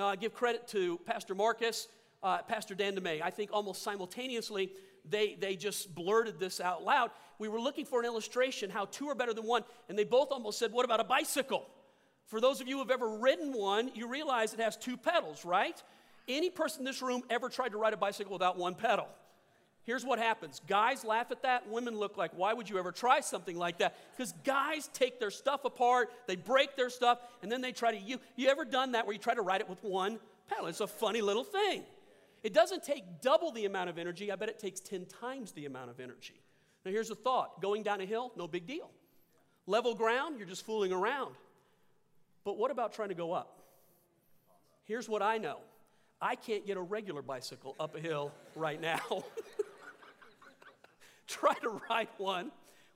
Now, 0.00 0.08
I 0.08 0.16
give 0.16 0.32
credit 0.32 0.66
to 0.68 0.96
Pastor 1.04 1.34
Marcus, 1.34 1.86
uh, 2.22 2.38
Pastor 2.38 2.74
Dan 2.74 2.96
DeMay. 2.96 3.20
I 3.20 3.28
think 3.28 3.50
almost 3.52 3.82
simultaneously, 3.82 4.72
they, 5.06 5.36
they 5.38 5.56
just 5.56 5.94
blurted 5.94 6.40
this 6.40 6.58
out 6.58 6.82
loud. 6.82 7.10
We 7.38 7.48
were 7.48 7.60
looking 7.60 7.84
for 7.84 8.00
an 8.00 8.06
illustration 8.06 8.70
how 8.70 8.86
two 8.86 9.10
are 9.10 9.14
better 9.14 9.34
than 9.34 9.44
one, 9.44 9.62
and 9.90 9.98
they 9.98 10.04
both 10.04 10.28
almost 10.32 10.58
said, 10.58 10.72
What 10.72 10.86
about 10.86 11.00
a 11.00 11.04
bicycle? 11.04 11.66
For 12.24 12.40
those 12.40 12.62
of 12.62 12.66
you 12.66 12.76
who 12.76 12.78
have 12.80 12.90
ever 12.90 13.18
ridden 13.18 13.52
one, 13.52 13.90
you 13.94 14.08
realize 14.08 14.54
it 14.54 14.60
has 14.60 14.74
two 14.74 14.96
pedals, 14.96 15.44
right? 15.44 15.82
Any 16.26 16.48
person 16.48 16.80
in 16.80 16.86
this 16.86 17.02
room 17.02 17.20
ever 17.28 17.50
tried 17.50 17.72
to 17.72 17.76
ride 17.76 17.92
a 17.92 17.98
bicycle 17.98 18.32
without 18.32 18.56
one 18.56 18.76
pedal? 18.76 19.06
Here's 19.84 20.04
what 20.04 20.18
happens 20.18 20.60
guys 20.66 21.04
laugh 21.04 21.30
at 21.30 21.42
that, 21.42 21.68
women 21.68 21.96
look 21.98 22.16
like, 22.16 22.32
why 22.36 22.52
would 22.52 22.68
you 22.68 22.78
ever 22.78 22.92
try 22.92 23.20
something 23.20 23.56
like 23.56 23.78
that? 23.78 23.96
Because 24.16 24.32
guys 24.44 24.88
take 24.92 25.18
their 25.18 25.30
stuff 25.30 25.64
apart, 25.64 26.10
they 26.26 26.36
break 26.36 26.76
their 26.76 26.90
stuff, 26.90 27.18
and 27.42 27.50
then 27.50 27.60
they 27.60 27.72
try 27.72 27.92
to. 27.92 27.98
You, 27.98 28.18
you 28.36 28.48
ever 28.48 28.64
done 28.64 28.92
that 28.92 29.06
where 29.06 29.12
you 29.12 29.18
try 29.18 29.34
to 29.34 29.42
ride 29.42 29.60
it 29.60 29.68
with 29.68 29.82
one 29.82 30.18
pedal? 30.48 30.66
It's 30.66 30.80
a 30.80 30.86
funny 30.86 31.22
little 31.22 31.44
thing. 31.44 31.82
It 32.42 32.54
doesn't 32.54 32.82
take 32.82 33.20
double 33.20 33.52
the 33.52 33.66
amount 33.66 33.90
of 33.90 33.98
energy, 33.98 34.30
I 34.30 34.36
bet 34.36 34.48
it 34.48 34.58
takes 34.58 34.80
10 34.80 35.06
times 35.06 35.52
the 35.52 35.66
amount 35.66 35.90
of 35.90 36.00
energy. 36.00 36.40
Now, 36.84 36.90
here's 36.90 37.10
a 37.10 37.14
thought 37.14 37.60
going 37.60 37.82
down 37.82 38.00
a 38.00 38.06
hill, 38.06 38.32
no 38.36 38.48
big 38.48 38.66
deal. 38.66 38.90
Level 39.66 39.94
ground, 39.94 40.38
you're 40.38 40.48
just 40.48 40.64
fooling 40.64 40.92
around. 40.92 41.34
But 42.44 42.56
what 42.56 42.70
about 42.70 42.94
trying 42.94 43.10
to 43.10 43.14
go 43.14 43.32
up? 43.32 43.60
Here's 44.84 45.08
what 45.08 45.22
I 45.22 45.38
know 45.38 45.58
I 46.20 46.34
can't 46.34 46.66
get 46.66 46.76
a 46.76 46.80
regular 46.80 47.22
bicycle 47.22 47.76
up 47.78 47.94
a 47.94 48.00
hill 48.00 48.32
right 48.54 48.80
now. 48.80 49.00
try 51.30 51.54
to 51.54 51.80
ride 51.88 52.08
one 52.18 52.50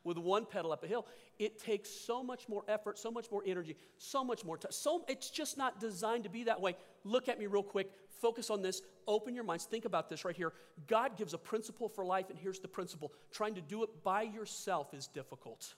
with 0.04 0.19
one 0.19 0.44
pedal 0.44 0.72
up 0.72 0.84
a 0.84 0.86
hill. 0.86 1.06
It 1.38 1.58
takes 1.58 1.90
so 1.90 2.22
much 2.22 2.48
more 2.48 2.62
effort, 2.69 2.98
so 2.98 3.10
much 3.10 3.31
more 3.31 3.42
energy, 3.46 3.76
so 3.96 4.22
much 4.22 4.44
more 4.44 4.58
time. 4.58 4.70
So 4.70 5.04
it's 5.08 5.31
just 5.31 5.56
not 5.56 5.81
designed 5.81 6.24
to 6.24 6.31
be 6.31 6.44
that 6.44 6.60
way. 6.60 6.76
Look 7.05 7.29
at 7.29 7.38
me 7.38 7.46
real 7.46 7.62
quick. 7.62 7.91
Focus 8.20 8.50
on 8.50 8.62
this. 8.62 8.82
Open 9.08 9.34
your 9.34 9.44
minds. 9.44 9.64
Think 9.64 9.86
about 9.86 10.08
this 10.08 10.24
right 10.24 10.36
here. 10.36 10.53
God 10.86 11.17
gives 11.17 11.34
a 11.34 11.38
principle 11.38 11.88
for 11.88 12.05
life, 12.05 12.31
and 12.31 12.38
here's 12.38 12.60
the 12.60 12.69
principle. 12.69 13.12
Trying 13.32 13.55
to 13.55 13.60
do 13.60 13.82
it 13.82 14.05
by 14.05 14.22
yourself 14.22 14.93
is 14.94 15.08
difficult. 15.08 15.74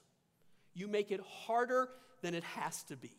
You 0.73 0.87
make 0.87 1.11
it 1.11 1.21
harder 1.21 1.89
than 2.21 2.35
it 2.35 2.43
has 2.43 2.83
to 2.83 2.97
be. 2.97 3.11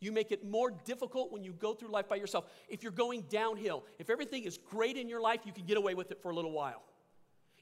You 0.00 0.10
make 0.10 0.32
it 0.32 0.44
more 0.44 0.72
difficult 0.84 1.32
when 1.32 1.44
you 1.44 1.52
go 1.52 1.74
through 1.74 1.90
life 1.90 2.08
by 2.08 2.16
yourself. 2.16 2.46
If 2.68 2.82
you're 2.82 2.90
going 2.90 3.22
downhill, 3.28 3.84
if 3.98 4.10
everything 4.10 4.44
is 4.44 4.58
great 4.58 4.96
in 4.96 5.08
your 5.08 5.20
life, 5.20 5.40
you 5.44 5.52
can 5.52 5.64
get 5.64 5.76
away 5.76 5.94
with 5.94 6.10
it 6.10 6.20
for 6.22 6.30
a 6.30 6.34
little 6.34 6.50
while. 6.50 6.82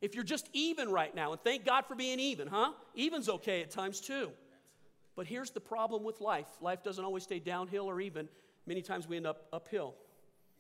If 0.01 0.15
you're 0.15 0.25
just 0.25 0.49
even 0.53 0.91
right 0.91 1.15
now, 1.15 1.33
and 1.33 1.41
thank 1.43 1.65
God 1.65 1.85
for 1.87 1.95
being 1.95 2.19
even, 2.21 2.49
huh? 2.49 2.73
Even's 2.95 3.29
okay 3.29 3.61
at 3.61 3.71
times 3.71 4.01
too. 4.01 4.31
But 5.15 5.27
here's 5.27 5.51
the 5.51 5.61
problem 5.61 6.03
with 6.05 6.21
life 6.21 6.49
life 6.61 6.83
doesn't 6.83 7.05
always 7.05 7.25
stay 7.25 7.39
downhill 7.39 7.85
or 7.85 8.01
even. 8.01 8.29
Many 8.67 8.83
times 8.83 9.09
we 9.09 9.17
end 9.17 9.27
up 9.27 9.47
uphill. 9.53 9.95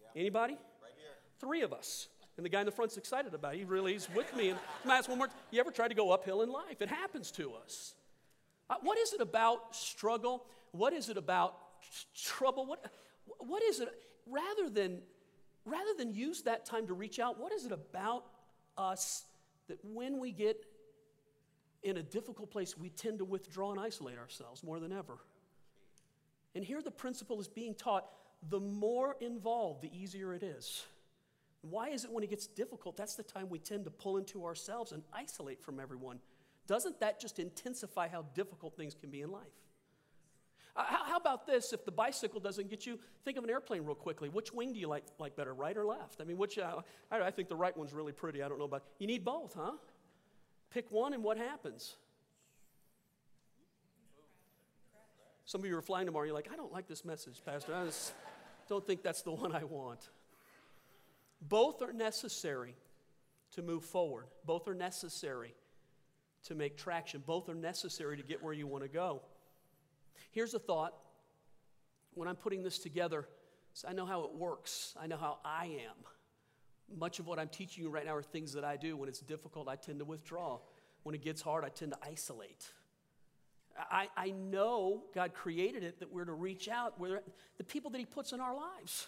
Yeah. 0.01 0.21
Anybody? 0.21 0.55
Right 0.55 0.93
here. 0.97 1.15
Three 1.39 1.63
of 1.63 1.73
us. 1.73 2.09
And 2.37 2.45
the 2.45 2.49
guy 2.49 2.61
in 2.61 2.67
the 2.67 2.73
front's 2.73 2.97
excited 2.97 3.35
about 3.35 3.55
it. 3.55 3.59
He 3.59 3.65
really 3.65 3.95
is 3.95 4.09
with 4.15 4.35
me. 4.35 4.51
And 4.51 4.59
I'm 4.85 4.91
ask 4.91 5.09
one 5.09 5.19
more. 5.19 5.29
You 5.51 5.61
ever 5.61 5.71
tried 5.71 5.89
to 5.89 5.95
go 5.95 6.11
uphill 6.11 6.43
in 6.43 6.51
life? 6.51 6.81
It 6.81 6.89
happens 6.89 7.31
to 7.33 7.53
us. 7.55 7.95
Uh, 8.69 8.77
what 8.83 8.99
is 8.99 9.13
it 9.13 9.21
about 9.21 9.75
struggle? 9.75 10.47
What 10.73 10.93
is 10.93 11.09
it 11.09 11.17
about 11.17 11.55
trouble? 12.15 12.67
What, 12.67 12.85
what 13.39 13.63
is 13.63 13.81
it? 13.81 13.89
Rather 14.27 14.71
than, 14.71 15.01
rather 15.65 15.91
than 15.99 16.15
use 16.15 16.43
that 16.43 16.65
time 16.65 16.87
to 16.87 16.95
reach 16.95 17.19
out, 17.19 17.39
what 17.39 17.53
is 17.53 17.67
it 17.67 17.73
about 17.73 18.25
us 18.79 19.25
that 19.71 19.79
when 19.85 20.19
we 20.19 20.33
get 20.33 20.67
in 21.83 21.97
a 21.97 22.03
difficult 22.03 22.51
place, 22.51 22.77
we 22.77 22.91
tend 22.91 23.19
to 23.19 23.25
withdraw 23.25 23.71
and 23.71 23.81
isolate 23.81 24.19
ourselves 24.19 24.63
more 24.63 24.79
than 24.79 24.93
ever. 24.93 25.19
And 26.55 26.65
here 26.65 26.83
the 26.83 26.91
principle 26.91 27.41
is 27.41 27.49
being 27.49 27.75
taught 27.75 28.07
the 28.49 28.61
more 28.61 29.17
involved, 29.21 29.83
the 29.83 29.97
easier 29.97 30.35
it 30.35 30.43
is. 30.43 30.85
Why 31.63 31.91
is 31.91 32.05
it 32.05 32.11
when 32.11 32.25
it 32.25 32.31
gets 32.31 32.47
difficult, 32.47 32.97
that's 32.97 33.15
the 33.15 33.23
time 33.23 33.49
we 33.49 33.59
tend 33.59 33.85
to 33.85 33.91
pull 33.91 34.17
into 34.17 34.45
ourselves 34.45 34.93
and 34.93 35.03
isolate 35.13 35.63
from 35.63 35.79
everyone? 35.79 36.19
Doesn't 36.67 37.01
that 37.01 37.21
just 37.21 37.39
intensify 37.39 38.09
how 38.09 38.23
difficult 38.35 38.77
things 38.77 38.95
can 38.95 39.11
be 39.11 39.21
in 39.21 39.31
life? 39.31 39.43
Uh, 40.81 40.85
how, 40.85 41.05
how, 41.05 41.17
about 41.17 41.47
this? 41.47 41.75
If 41.75 41.85
the 41.85 41.93
bicycle 41.93 42.41
doesn't 42.41 42.71
get 42.71 42.87
you, 42.87 42.99
think 43.25 43.37
of 43.37 43.45
an 43.45 43.51
airplane 43.51 43.85
real 43.85 43.95
quickly. 43.95 44.31
Which 44.31 44.55
wing 44.55 44.73
do 44.73 44.79
you 44.79 44.89
like, 44.89 45.05
like 45.19 45.37
better, 45.37 45.53
right 45.53 45.77
or 45.77 45.85
left? 45.85 46.23
I 46.23 46.25
mean, 46.25 46.39
which, 46.39 46.59
uh, 46.59 46.77
I, 47.11 47.21
I 47.21 47.31
think 47.31 47.51
the 47.51 47.57
right 47.57 47.77
one's 47.77 47.93
really 47.93 48.13
pretty. 48.13 48.43
I 48.43 48.49
don't 48.49 48.59
know 48.59 48.65
about, 48.65 48.85
you 48.99 49.07
need 49.07 49.23
both, 49.23 49.55
huh? 49.55 49.73
Pick 50.71 50.91
one 50.91 51.13
and 51.13 51.23
what 51.23 51.37
happens? 51.37 51.97
Some 55.45 55.61
of 55.61 55.67
you 55.67 55.77
are 55.77 55.83
flying 55.83 56.07
tomorrow, 56.07 56.25
you're 56.25 56.35
like, 56.35 56.49
I 56.51 56.57
don't 56.57 56.73
like 56.73 56.89
this 56.89 57.05
message, 57.05 57.43
Pastor. 57.45 57.75
I 57.75 57.85
just 57.85 58.15
don't 58.67 58.87
think 58.87 59.03
that's 59.03 59.21
the 59.21 59.33
one 59.33 59.55
I 59.55 59.65
want. 59.65 60.09
Both 61.43 61.83
are 61.83 61.93
necessary 61.93 62.77
to 63.53 63.63
move 63.63 63.85
forward, 63.85 64.29
both 64.47 64.67
are 64.67 64.75
necessary 64.75 65.55
to 66.45 66.55
make 66.55 66.79
traction, 66.79 67.23
both 67.27 67.51
are 67.51 67.55
necessary 67.55 68.17
to 68.17 68.23
get 68.23 68.43
where 68.43 68.55
you 68.55 68.67
want 68.67 68.83
to 68.85 68.89
go. 68.89 69.21
Here's 70.31 70.55
a 70.55 70.59
thought 70.59 70.95
when 72.15 72.29
I'm 72.29 72.37
putting 72.37 72.63
this 72.63 72.79
together, 72.79 73.27
so 73.73 73.89
I 73.89 73.93
know 73.93 74.07
how 74.07 74.25
it 74.25 74.35
works, 74.35 74.95
I 75.01 75.07
know 75.07 75.17
how 75.17 75.39
I 75.45 75.67
am. 75.67 76.99
Much 76.99 77.21
of 77.21 77.27
what 77.27 77.39
I'm 77.39 77.49
teaching 77.49 77.85
you 77.85 77.91
right 77.91 78.05
now 78.05 78.17
are 78.17 78.23
things 78.23 78.53
that 78.55 78.65
I 78.65 78.77
do. 78.77 78.97
When 78.97 79.09
it's 79.09 79.21
difficult, 79.21 79.69
I 79.69 79.77
tend 79.77 80.01
to 80.01 80.05
withdraw. 80.05 80.59
When 81.05 81.15
it 81.15 81.23
gets 81.23 81.41
hard, 81.41 81.65
I 81.65 81.69
tend 81.69 81.93
to 81.93 81.99
isolate. 82.03 82.67
I, 83.79 84.09
I 84.17 84.31
know 84.31 85.05
God 85.15 85.33
created 85.33 85.85
it 85.85 86.01
that 86.01 86.13
we're 86.13 86.25
to 86.25 86.33
reach 86.33 86.69
out. 86.69 86.99
We're, 86.99 87.23
the 87.59 87.65
people 87.65 87.91
that 87.93 87.99
He 87.99 88.05
puts 88.05 88.33
in 88.33 88.41
our 88.41 88.55
lives 88.55 89.07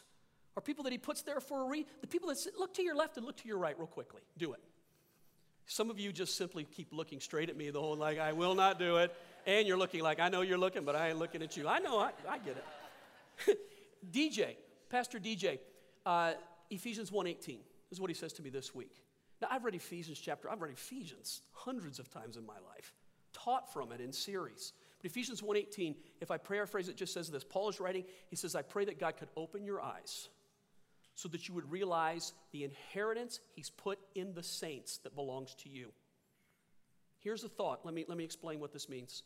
are 0.57 0.63
people 0.63 0.85
that 0.85 0.93
He 0.93 0.99
puts 0.99 1.23
there 1.23 1.41
for 1.41 1.65
a 1.65 1.69
reason. 1.69 1.89
The 2.01 2.07
people 2.07 2.29
that 2.29 2.39
sit, 2.39 2.55
look 2.59 2.73
to 2.75 2.83
your 2.83 2.95
left 2.95 3.17
and 3.17 3.27
look 3.27 3.37
to 3.39 3.49
your 3.49 3.59
right, 3.59 3.77
real 3.77 3.89
quickly. 3.89 4.23
Do 4.39 4.53
it. 4.53 4.61
Some 5.67 5.91
of 5.91 5.99
you 5.99 6.13
just 6.13 6.37
simply 6.37 6.65
keep 6.65 6.93
looking 6.93 7.21
straight 7.21 7.51
at 7.51 7.57
me 7.57 7.71
the 7.71 7.81
whole 7.81 7.97
like, 7.97 8.19
I 8.19 8.33
will 8.33 8.55
not 8.55 8.79
do 8.79 8.99
it. 8.99 9.15
And 9.47 9.67
you're 9.67 9.77
looking 9.77 10.03
like, 10.03 10.21
I 10.21 10.29
know 10.29 10.43
you're 10.43 10.59
looking, 10.59 10.85
but 10.85 10.95
I 10.95 11.09
ain't 11.09 11.19
looking 11.19 11.43
at 11.43 11.57
you. 11.57 11.67
I 11.67 11.79
know, 11.79 11.99
I, 11.99 12.13
I 12.29 12.39
get 12.39 12.57
it. 13.49 13.59
DJ, 14.13 14.57
Pastor 14.89 15.19
DJ, 15.19 15.59
uh, 16.07 16.33
Ephesians 16.71 17.11
1.18 17.11 17.59
is 17.91 18.01
what 18.01 18.11
he 18.11 18.15
says 18.15 18.33
to 18.35 18.43
me 18.43 18.51
this 18.51 18.75
week. 18.75 19.03
Now, 19.41 19.49
I've 19.51 19.65
read 19.65 19.75
Ephesians 19.75 20.19
chapter, 20.19 20.51
I've 20.51 20.63
read 20.63 20.73
Ephesians 20.73 21.43
hundreds 21.53 21.99
of 21.99 22.09
times 22.09 22.37
in 22.37 22.47
my 22.47 22.59
life, 22.69 22.95
taught 23.33 23.73
from 23.73 23.91
it 23.91 24.01
in 24.01 24.13
series. 24.13 24.73
But 25.01 25.11
Ephesians 25.11 25.41
1.18, 25.41 25.97
if 26.21 26.31
I 26.31 26.39
paraphrase 26.39 26.89
it, 26.89 26.97
just 26.97 27.13
says 27.13 27.29
this. 27.29 27.43
Paul 27.43 27.69
is 27.69 27.81
writing, 27.81 28.05
he 28.29 28.37
says, 28.37 28.55
I 28.55 28.63
pray 28.63 28.85
that 28.85 29.01
God 29.01 29.17
could 29.17 29.29
open 29.37 29.65
your 29.65 29.83
eyes 29.83 30.29
so 31.15 31.29
that 31.29 31.49
you 31.49 31.55
would 31.55 31.71
realize 31.71 32.33
the 32.53 32.65
inheritance 32.65 33.41
he's 33.55 33.71
put 33.71 33.99
in 34.15 34.33
the 34.35 34.43
saints 34.43 34.99
that 34.99 35.15
belongs 35.15 35.55
to 35.57 35.69
you. 35.69 35.93
Here's 37.19 37.45
a 37.45 37.49
thought. 37.49 37.81
Let 37.85 37.95
me, 37.95 38.05
let 38.09 38.19
me 38.19 38.25
explain 38.25 38.61
what 38.61 38.73
this 38.73 38.89
means. 38.89 39.23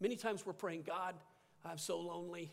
Many 0.00 0.16
times 0.16 0.44
we're 0.46 0.52
praying, 0.52 0.82
God, 0.86 1.14
I'm 1.64 1.78
so 1.78 2.00
lonely. 2.00 2.50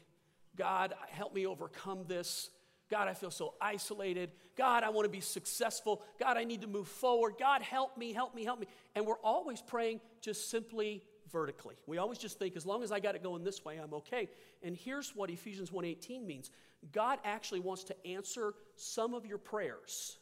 God, 0.58 0.94
help 1.10 1.34
me 1.34 1.48
overcome 1.48 2.04
this. 2.08 2.50
God, 2.90 3.08
I 3.08 3.14
feel 3.14 3.32
so 3.32 3.54
isolated. 3.62 4.32
God, 4.56 4.84
I 4.84 4.90
want 4.90 5.06
to 5.06 5.12
be 5.12 5.22
successful. 5.22 6.02
God, 6.20 6.38
I 6.38 6.44
need 6.44 6.62
to 6.62 6.68
move 6.68 6.88
forward. 6.88 7.36
God, 7.40 7.62
help 7.62 7.98
me, 7.98 8.14
help 8.14 8.34
me, 8.34 8.44
help 8.44 8.60
me. 8.60 8.68
And 8.96 9.06
we're 9.06 9.20
always 9.24 9.62
praying 9.62 10.00
just 10.22 10.50
simply 10.50 11.04
vertically. 11.32 11.76
We 11.86 11.98
always 11.98 12.18
just 12.18 12.40
think 12.40 12.56
as 12.56 12.66
long 12.66 12.84
as 12.84 12.92
I 12.92 13.00
got 13.00 13.16
it 13.16 13.24
going 13.24 13.44
this 13.44 13.64
way, 13.66 13.78
I'm 13.78 13.94
okay. 13.94 14.30
And 14.64 14.76
here's 14.76 15.16
what 15.16 15.30
Ephesians 15.30 15.72
1:18 15.72 16.26
means. 16.26 16.50
God 16.92 17.20
actually 17.24 17.60
wants 17.60 17.84
to 17.86 18.08
answer 18.08 18.54
some 18.76 19.14
of 19.14 19.26
your 19.26 19.38
prayers 19.38 20.18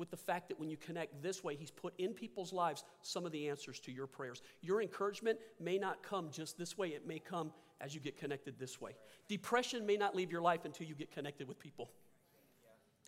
with 0.00 0.10
the 0.10 0.16
fact 0.16 0.48
that 0.48 0.58
when 0.58 0.70
you 0.70 0.76
connect 0.76 1.22
this 1.22 1.44
way, 1.44 1.54
He's 1.54 1.70
put 1.70 1.92
in 1.98 2.14
people's 2.14 2.52
lives 2.52 2.82
some 3.02 3.26
of 3.26 3.32
the 3.32 3.48
answers 3.48 3.78
to 3.80 3.92
your 3.92 4.06
prayers. 4.06 4.42
Your 4.62 4.82
encouragement 4.82 5.38
may 5.60 5.78
not 5.78 6.02
come 6.02 6.30
just 6.32 6.58
this 6.58 6.76
way, 6.76 6.88
it 6.88 7.06
may 7.06 7.20
come 7.20 7.52
as 7.80 7.94
you 7.94 8.00
get 8.00 8.16
connected 8.16 8.58
this 8.58 8.80
way. 8.80 8.92
Depression 9.28 9.86
may 9.86 9.96
not 9.96 10.16
leave 10.16 10.32
your 10.32 10.40
life 10.40 10.64
until 10.64 10.86
you 10.86 10.94
get 10.94 11.12
connected 11.12 11.46
with 11.46 11.58
people. 11.58 11.90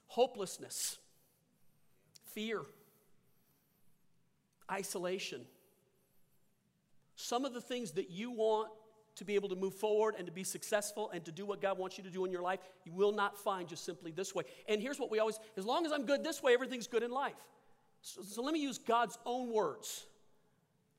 Hopelessness, 0.06 0.98
fear, 2.32 2.60
isolation. 4.70 5.40
Some 7.16 7.44
of 7.44 7.54
the 7.54 7.60
things 7.60 7.92
that 7.92 8.10
you 8.10 8.30
want 8.30 8.70
to 9.16 9.24
be 9.24 9.34
able 9.34 9.48
to 9.48 9.56
move 9.56 9.74
forward 9.74 10.14
and 10.16 10.26
to 10.26 10.32
be 10.32 10.44
successful 10.44 11.10
and 11.10 11.24
to 11.24 11.32
do 11.32 11.44
what 11.44 11.60
God 11.60 11.78
wants 11.78 11.98
you 11.98 12.04
to 12.04 12.10
do 12.10 12.24
in 12.24 12.30
your 12.30 12.42
life, 12.42 12.60
you 12.84 12.92
will 12.92 13.12
not 13.12 13.36
find 13.36 13.68
just 13.68 13.84
simply 13.84 14.10
this 14.10 14.34
way. 14.34 14.44
And 14.68 14.80
here's 14.80 14.98
what 14.98 15.10
we 15.10 15.18
always 15.18 15.38
as 15.56 15.64
long 15.64 15.84
as 15.86 15.92
I'm 15.92 16.06
good 16.06 16.24
this 16.24 16.42
way, 16.42 16.54
everything's 16.54 16.86
good 16.86 17.02
in 17.02 17.10
life. 17.10 17.34
So, 18.00 18.22
so 18.22 18.42
let 18.42 18.52
me 18.52 18.60
use 18.60 18.78
God's 18.78 19.18
own 19.24 19.52
words, 19.52 20.06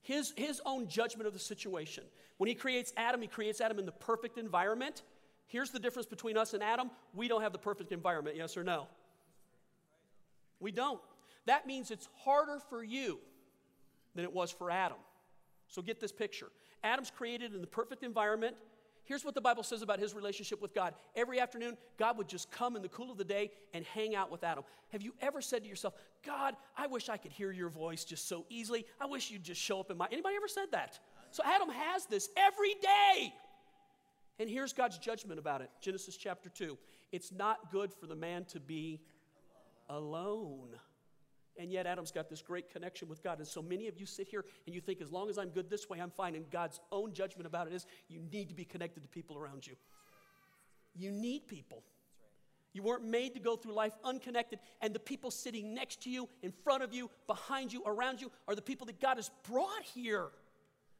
his, 0.01 0.33
his 0.37 0.61
own 0.65 0.87
judgment 0.87 1.27
of 1.27 1.33
the 1.33 1.39
situation. 1.39 2.03
When 2.37 2.47
He 2.47 2.55
creates 2.55 2.93
Adam, 2.97 3.21
He 3.21 3.27
creates 3.27 3.61
Adam 3.61 3.79
in 3.79 3.85
the 3.85 3.91
perfect 3.91 4.37
environment. 4.37 5.01
Here's 5.47 5.71
the 5.71 5.79
difference 5.79 6.07
between 6.07 6.37
us 6.37 6.53
and 6.53 6.63
Adam 6.63 6.91
we 7.13 7.27
don't 7.27 7.41
have 7.41 7.51
the 7.51 7.59
perfect 7.59 7.91
environment, 7.91 8.37
yes 8.37 8.57
or 8.57 8.63
no? 8.63 8.87
We 10.59 10.71
don't. 10.71 11.01
That 11.45 11.67
means 11.67 11.91
it's 11.91 12.07
harder 12.23 12.59
for 12.69 12.83
you 12.83 13.19
than 14.15 14.23
it 14.23 14.33
was 14.33 14.51
for 14.51 14.71
Adam. 14.71 14.97
So 15.67 15.81
get 15.81 15.99
this 15.99 16.11
picture. 16.11 16.47
Adam's 16.83 17.11
created 17.11 17.53
in 17.53 17.61
the 17.61 17.67
perfect 17.67 18.03
environment. 18.03 18.55
Here's 19.05 19.25
what 19.25 19.35
the 19.35 19.41
Bible 19.41 19.63
says 19.63 19.81
about 19.81 19.99
his 19.99 20.13
relationship 20.13 20.61
with 20.61 20.73
God. 20.73 20.93
Every 21.15 21.39
afternoon, 21.39 21.77
God 21.97 22.17
would 22.17 22.27
just 22.27 22.49
come 22.51 22.75
in 22.75 22.81
the 22.81 22.89
cool 22.89 23.11
of 23.11 23.17
the 23.17 23.25
day 23.25 23.51
and 23.73 23.83
hang 23.85 24.15
out 24.15 24.31
with 24.31 24.43
Adam. 24.43 24.63
Have 24.91 25.01
you 25.01 25.13
ever 25.21 25.41
said 25.41 25.63
to 25.63 25.69
yourself, 25.69 25.93
God, 26.25 26.55
I 26.77 26.87
wish 26.87 27.09
I 27.09 27.17
could 27.17 27.31
hear 27.31 27.51
your 27.51 27.69
voice 27.69 28.05
just 28.05 28.29
so 28.29 28.45
easily. 28.49 28.85
I 29.01 29.05
wish 29.05 29.29
you'd 29.29 29.43
just 29.43 29.59
show 29.59 29.79
up 29.79 29.91
in 29.91 29.97
my. 29.97 30.07
Anybody 30.11 30.35
ever 30.37 30.47
said 30.47 30.67
that? 30.71 30.99
So 31.31 31.43
Adam 31.45 31.69
has 31.69 32.05
this 32.05 32.29
every 32.37 32.75
day. 32.75 33.33
And 34.39 34.49
here's 34.49 34.71
God's 34.71 34.97
judgment 34.97 35.39
about 35.39 35.61
it 35.61 35.69
Genesis 35.81 36.15
chapter 36.15 36.49
2. 36.49 36.77
It's 37.11 37.31
not 37.31 37.71
good 37.71 37.91
for 37.93 38.07
the 38.07 38.15
man 38.15 38.45
to 38.45 38.59
be 38.59 39.01
alone. 39.89 40.69
And 41.57 41.71
yet, 41.71 41.85
Adam's 41.85 42.11
got 42.11 42.29
this 42.29 42.41
great 42.41 42.71
connection 42.71 43.07
with 43.07 43.23
God. 43.23 43.37
And 43.37 43.47
so 43.47 43.61
many 43.61 43.87
of 43.87 43.99
you 43.99 44.05
sit 44.05 44.27
here 44.27 44.43
and 44.65 44.73
you 44.73 44.81
think, 44.81 45.01
as 45.01 45.11
long 45.11 45.29
as 45.29 45.37
I'm 45.37 45.49
good 45.49 45.69
this 45.69 45.87
way, 45.87 45.99
I'm 45.99 46.09
fine. 46.09 46.35
And 46.35 46.49
God's 46.49 46.79
own 46.91 47.13
judgment 47.13 47.45
about 47.45 47.67
it 47.67 47.73
is 47.73 47.85
you 48.07 48.21
need 48.31 48.49
to 48.49 48.55
be 48.55 48.65
connected 48.65 49.03
to 49.03 49.09
people 49.09 49.37
around 49.37 49.67
you. 49.67 49.75
You 50.95 51.11
need 51.11 51.47
people. 51.47 51.83
You 52.73 52.81
weren't 52.81 53.05
made 53.05 53.35
to 53.35 53.39
go 53.39 53.55
through 53.55 53.73
life 53.73 53.93
unconnected. 54.03 54.59
And 54.81 54.95
the 54.95 54.99
people 54.99 55.29
sitting 55.29 55.75
next 55.75 56.01
to 56.03 56.09
you, 56.09 56.27
in 56.41 56.51
front 56.63 56.81
of 56.81 56.93
you, 56.93 57.11
behind 57.27 57.71
you, 57.71 57.83
around 57.85 58.19
you 58.19 58.31
are 58.47 58.55
the 58.55 58.61
people 58.61 58.87
that 58.87 58.99
God 58.99 59.17
has 59.17 59.29
brought 59.47 59.83
here. 59.93 60.29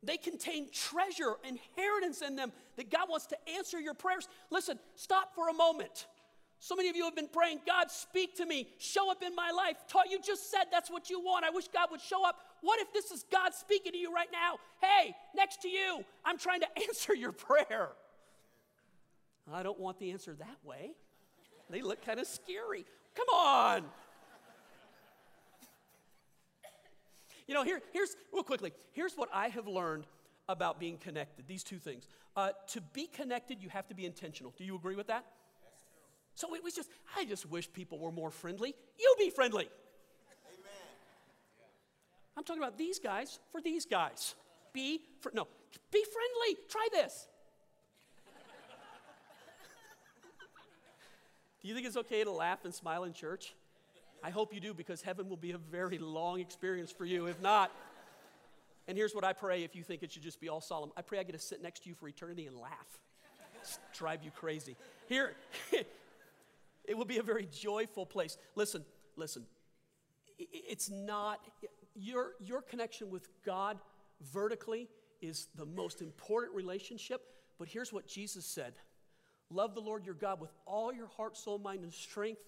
They 0.03 0.17
contain 0.17 0.69
treasure, 0.71 1.35
inheritance 1.47 2.21
in 2.21 2.35
them 2.35 2.51
that 2.75 2.91
God 2.91 3.09
wants 3.09 3.25
to 3.27 3.37
answer 3.57 3.79
your 3.79 3.93
prayers. 3.93 4.27
Listen, 4.51 4.77
stop 4.95 5.33
for 5.33 5.49
a 5.49 5.53
moment. 5.53 6.07
So 6.63 6.77
many 6.77 6.87
of 6.87 6.95
you 6.95 7.03
have 7.03 7.13
been 7.13 7.27
praying, 7.27 7.59
God, 7.67 7.91
speak 7.91 8.37
to 8.37 8.45
me, 8.45 8.69
show 8.77 9.11
up 9.11 9.21
in 9.21 9.35
my 9.35 9.51
life. 9.51 9.75
Taught 9.89 10.09
you 10.09 10.21
just 10.21 10.49
said 10.49 10.63
that's 10.71 10.89
what 10.89 11.09
you 11.09 11.19
want. 11.19 11.43
I 11.43 11.49
wish 11.49 11.67
God 11.67 11.89
would 11.91 11.99
show 11.99 12.25
up. 12.25 12.37
What 12.61 12.79
if 12.79 12.93
this 12.93 13.11
is 13.11 13.25
God 13.29 13.53
speaking 13.53 13.91
to 13.91 13.97
you 13.97 14.13
right 14.13 14.29
now? 14.31 14.55
Hey, 14.81 15.13
next 15.35 15.61
to 15.63 15.67
you, 15.67 16.05
I'm 16.23 16.37
trying 16.37 16.61
to 16.61 16.67
answer 16.87 17.13
your 17.13 17.33
prayer. 17.33 17.89
I 19.51 19.61
don't 19.61 19.77
want 19.77 19.99
the 19.99 20.11
answer 20.11 20.33
that 20.35 20.57
way. 20.63 20.91
They 21.69 21.81
look 21.81 22.01
kind 22.05 22.17
of 22.17 22.27
scary. 22.27 22.85
Come 23.13 23.27
on. 23.27 23.83
You 27.45 27.55
know, 27.55 27.63
here, 27.63 27.81
here's, 27.91 28.15
real 28.31 28.41
quickly, 28.41 28.71
here's 28.93 29.15
what 29.15 29.27
I 29.33 29.49
have 29.49 29.67
learned 29.67 30.07
about 30.47 30.79
being 30.79 30.97
connected 30.97 31.45
these 31.45 31.65
two 31.65 31.77
things. 31.77 32.07
Uh, 32.37 32.51
to 32.69 32.79
be 32.79 33.07
connected, 33.07 33.61
you 33.61 33.67
have 33.67 33.85
to 33.89 33.93
be 33.93 34.05
intentional. 34.05 34.53
Do 34.57 34.63
you 34.63 34.77
agree 34.77 34.95
with 34.95 35.07
that? 35.07 35.25
So 36.43 36.53
it 36.55 36.61
was 36.61 36.73
just, 36.73 36.89
I 37.17 37.23
just 37.23 37.49
wish 37.49 37.71
people 37.71 37.97
were 37.99 38.11
more 38.11 38.29
friendly. 38.29 38.75
You 38.99 39.15
be 39.17 39.29
friendly. 39.29 39.69
Amen. 40.45 40.89
I'm 42.35 42.43
talking 42.43 42.61
about 42.61 42.77
these 42.77 42.99
guys 42.99 43.39
for 43.53 43.61
these 43.61 43.85
guys. 43.85 44.35
Be, 44.73 44.99
fr- 45.21 45.29
no, 45.33 45.47
be 45.89 46.03
friendly. 46.03 46.59
Try 46.67 46.85
this. 46.91 47.29
do 51.61 51.69
you 51.69 51.73
think 51.73 51.87
it's 51.87 51.95
okay 51.95 52.25
to 52.25 52.31
laugh 52.31 52.65
and 52.65 52.73
smile 52.73 53.05
in 53.05 53.13
church? 53.13 53.55
I 54.21 54.29
hope 54.29 54.53
you 54.53 54.59
do 54.59 54.73
because 54.73 55.01
heaven 55.01 55.29
will 55.29 55.37
be 55.37 55.51
a 55.51 55.57
very 55.57 55.97
long 55.97 56.41
experience 56.41 56.91
for 56.91 57.05
you. 57.05 57.27
If 57.27 57.41
not, 57.41 57.71
and 58.89 58.97
here's 58.97 59.15
what 59.15 59.23
I 59.23 59.31
pray 59.31 59.63
if 59.63 59.77
you 59.77 59.83
think 59.83 60.03
it 60.03 60.11
should 60.11 60.23
just 60.23 60.41
be 60.41 60.49
all 60.49 60.59
solemn 60.59 60.91
I 60.97 61.03
pray 61.03 61.19
I 61.19 61.23
get 61.23 61.31
to 61.31 61.39
sit 61.39 61.63
next 61.63 61.83
to 61.83 61.89
you 61.89 61.95
for 61.95 62.09
eternity 62.09 62.47
and 62.47 62.57
laugh. 62.57 62.99
Just 63.61 63.79
drive 63.93 64.25
you 64.25 64.31
crazy. 64.31 64.75
Here, 65.07 65.35
it 66.85 66.97
will 66.97 67.05
be 67.05 67.17
a 67.17 67.23
very 67.23 67.47
joyful 67.51 68.05
place. 68.05 68.37
Listen, 68.55 68.83
listen. 69.15 69.45
It's 70.37 70.89
not, 70.89 71.39
your, 71.95 72.31
your 72.39 72.61
connection 72.61 73.09
with 73.09 73.27
God 73.45 73.79
vertically 74.21 74.89
is 75.21 75.47
the 75.55 75.65
most 75.65 76.01
important 76.01 76.55
relationship. 76.55 77.21
But 77.57 77.67
here's 77.67 77.93
what 77.93 78.07
Jesus 78.07 78.45
said 78.45 78.73
Love 79.49 79.75
the 79.75 79.81
Lord 79.81 80.05
your 80.05 80.15
God 80.15 80.41
with 80.41 80.51
all 80.65 80.91
your 80.91 81.07
heart, 81.07 81.37
soul, 81.37 81.59
mind, 81.59 81.83
and 81.83 81.93
strength, 81.93 82.41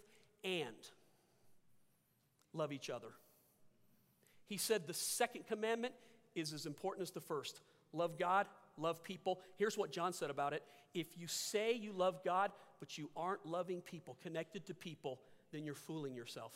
and 0.44 0.76
love 2.54 2.72
each 2.72 2.90
other. 2.90 3.10
He 4.48 4.58
said 4.58 4.88
the 4.88 4.94
second 4.94 5.48
commandment 5.48 5.94
is 6.36 6.54
as 6.54 6.66
important 6.66 7.04
as 7.04 7.12
the 7.12 7.22
first 7.22 7.62
love 7.94 8.18
God, 8.18 8.48
love 8.78 9.04
people. 9.04 9.40
Here's 9.58 9.78
what 9.78 9.92
John 9.92 10.14
said 10.14 10.30
about 10.30 10.54
it 10.54 10.64
if 10.94 11.18
you 11.18 11.28
say 11.28 11.74
you 11.74 11.92
love 11.92 12.24
God, 12.24 12.52
but 12.80 12.98
you 12.98 13.10
aren't 13.16 13.46
loving 13.46 13.82
people, 13.82 14.18
connected 14.22 14.66
to 14.68 14.74
people, 14.74 15.20
then 15.52 15.66
you're 15.66 15.76
fooling 15.76 16.16
yourself. 16.16 16.54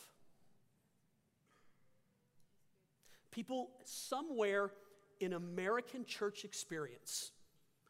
People 3.32 3.70
somewhere 3.84 4.72
in 5.20 5.34
American 5.34 6.06
church 6.06 6.46
experience, 6.46 7.32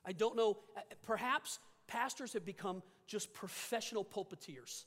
I 0.06 0.12
don't 0.12 0.36
know. 0.36 0.58
uh, 0.76 0.82
Perhaps 1.04 1.60
pastors 1.88 2.34
have 2.34 2.46
become 2.46 2.82
just 3.08 3.34
professional 3.34 4.04
pulpiteers. 4.04 4.86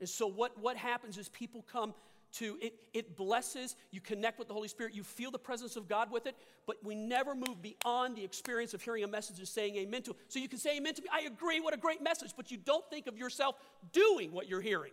And 0.00 0.08
so 0.08 0.26
what, 0.26 0.58
what 0.58 0.76
happens 0.76 1.16
is 1.18 1.28
people 1.28 1.64
come 1.70 1.94
to 2.32 2.58
it, 2.60 2.74
it 2.92 3.16
blesses, 3.16 3.76
you 3.90 4.00
connect 4.00 4.38
with 4.38 4.48
the 4.48 4.54
Holy 4.54 4.68
Spirit, 4.68 4.94
you 4.94 5.02
feel 5.02 5.30
the 5.30 5.38
presence 5.38 5.76
of 5.76 5.88
God 5.88 6.10
with 6.10 6.26
it, 6.26 6.36
but 6.66 6.76
we 6.82 6.94
never 6.94 7.34
move 7.34 7.60
beyond 7.62 8.16
the 8.16 8.24
experience 8.24 8.74
of 8.74 8.82
hearing 8.82 9.04
a 9.04 9.08
message 9.08 9.38
and 9.38 9.48
saying 9.48 9.76
amen 9.76 10.02
to 10.02 10.12
it. 10.12 10.16
So 10.28 10.38
you 10.38 10.48
can 10.48 10.58
say 10.58 10.76
amen 10.76 10.94
to 10.94 11.02
me, 11.02 11.08
I 11.12 11.22
agree, 11.22 11.60
what 11.60 11.74
a 11.74 11.78
great 11.78 12.02
message, 12.02 12.32
but 12.36 12.50
you 12.50 12.56
don't 12.56 12.88
think 12.90 13.06
of 13.06 13.18
yourself 13.18 13.56
doing 13.92 14.32
what 14.32 14.48
you're 14.48 14.60
hearing. 14.60 14.92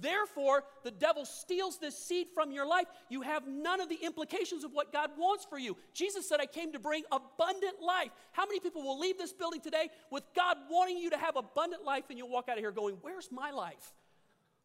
Therefore, 0.00 0.62
the 0.84 0.92
devil 0.92 1.24
steals 1.24 1.78
this 1.78 1.98
seed 1.98 2.28
from 2.34 2.52
your 2.52 2.66
life. 2.66 2.86
You 3.08 3.22
have 3.22 3.48
none 3.48 3.80
of 3.80 3.88
the 3.88 3.96
implications 3.96 4.62
of 4.62 4.72
what 4.72 4.92
God 4.92 5.10
wants 5.18 5.44
for 5.44 5.58
you. 5.58 5.76
Jesus 5.92 6.28
said, 6.28 6.40
I 6.40 6.46
came 6.46 6.72
to 6.72 6.78
bring 6.78 7.02
abundant 7.10 7.82
life. 7.84 8.10
How 8.30 8.46
many 8.46 8.60
people 8.60 8.82
will 8.82 8.98
leave 8.98 9.18
this 9.18 9.32
building 9.32 9.60
today 9.60 9.88
with 10.10 10.22
God 10.36 10.56
wanting 10.70 10.98
you 10.98 11.10
to 11.10 11.18
have 11.18 11.36
abundant 11.36 11.84
life 11.84 12.04
and 12.10 12.18
you'll 12.18 12.30
walk 12.30 12.48
out 12.48 12.58
of 12.58 12.60
here 12.60 12.70
going, 12.70 12.96
Where's 13.02 13.30
my 13.32 13.50
life? 13.50 13.92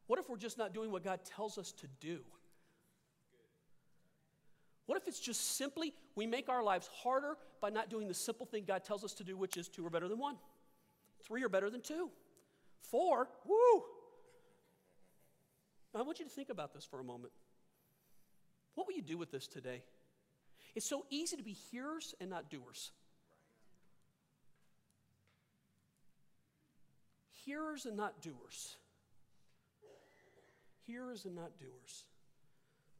What 0.07 0.19
if 0.19 0.29
we're 0.29 0.37
just 0.37 0.57
not 0.57 0.73
doing 0.73 0.91
what 0.91 1.03
God 1.03 1.19
tells 1.23 1.57
us 1.57 1.71
to 1.73 1.87
do? 1.99 2.19
What 4.85 4.97
if 4.97 5.07
it's 5.07 5.19
just 5.19 5.57
simply 5.57 5.93
we 6.15 6.25
make 6.25 6.47
our 6.47 6.63
lives 6.63 6.89
harder 7.03 7.37
by 7.61 7.69
not 7.69 7.89
doing 7.89 8.07
the 8.07 8.13
simple 8.13 8.45
thing 8.45 8.63
God 8.65 8.85
tells 8.85 9.03
us 9.03 9.13
to 9.15 9.23
do, 9.23 9.37
which 9.37 9.57
is 9.57 9.67
two 9.67 9.85
are 9.85 9.89
better 9.89 10.07
than 10.07 10.17
one, 10.17 10.37
three 11.25 11.43
are 11.43 11.49
better 11.49 11.69
than 11.69 11.81
two, 11.81 12.09
four, 12.81 13.27
woo. 13.45 13.83
I 15.93 16.03
want 16.03 16.19
you 16.19 16.25
to 16.25 16.31
think 16.31 16.49
about 16.49 16.73
this 16.73 16.85
for 16.85 16.99
a 16.99 17.03
moment. 17.03 17.33
What 18.75 18.85
will 18.85 18.93
you 18.93 19.01
do 19.01 19.17
with 19.17 19.31
this 19.31 19.47
today? 19.47 19.81
It's 20.75 20.85
so 20.85 21.05
easy 21.09 21.35
to 21.35 21.43
be 21.43 21.53
hearers 21.53 22.13
and 22.21 22.29
not 22.29 22.51
doers. 22.51 22.91
Hearers 27.45 27.87
and 27.87 27.97
not 27.97 28.21
doers. 28.21 28.77
Hearers 30.87 31.25
and 31.25 31.35
not 31.35 31.59
doers. 31.59 32.05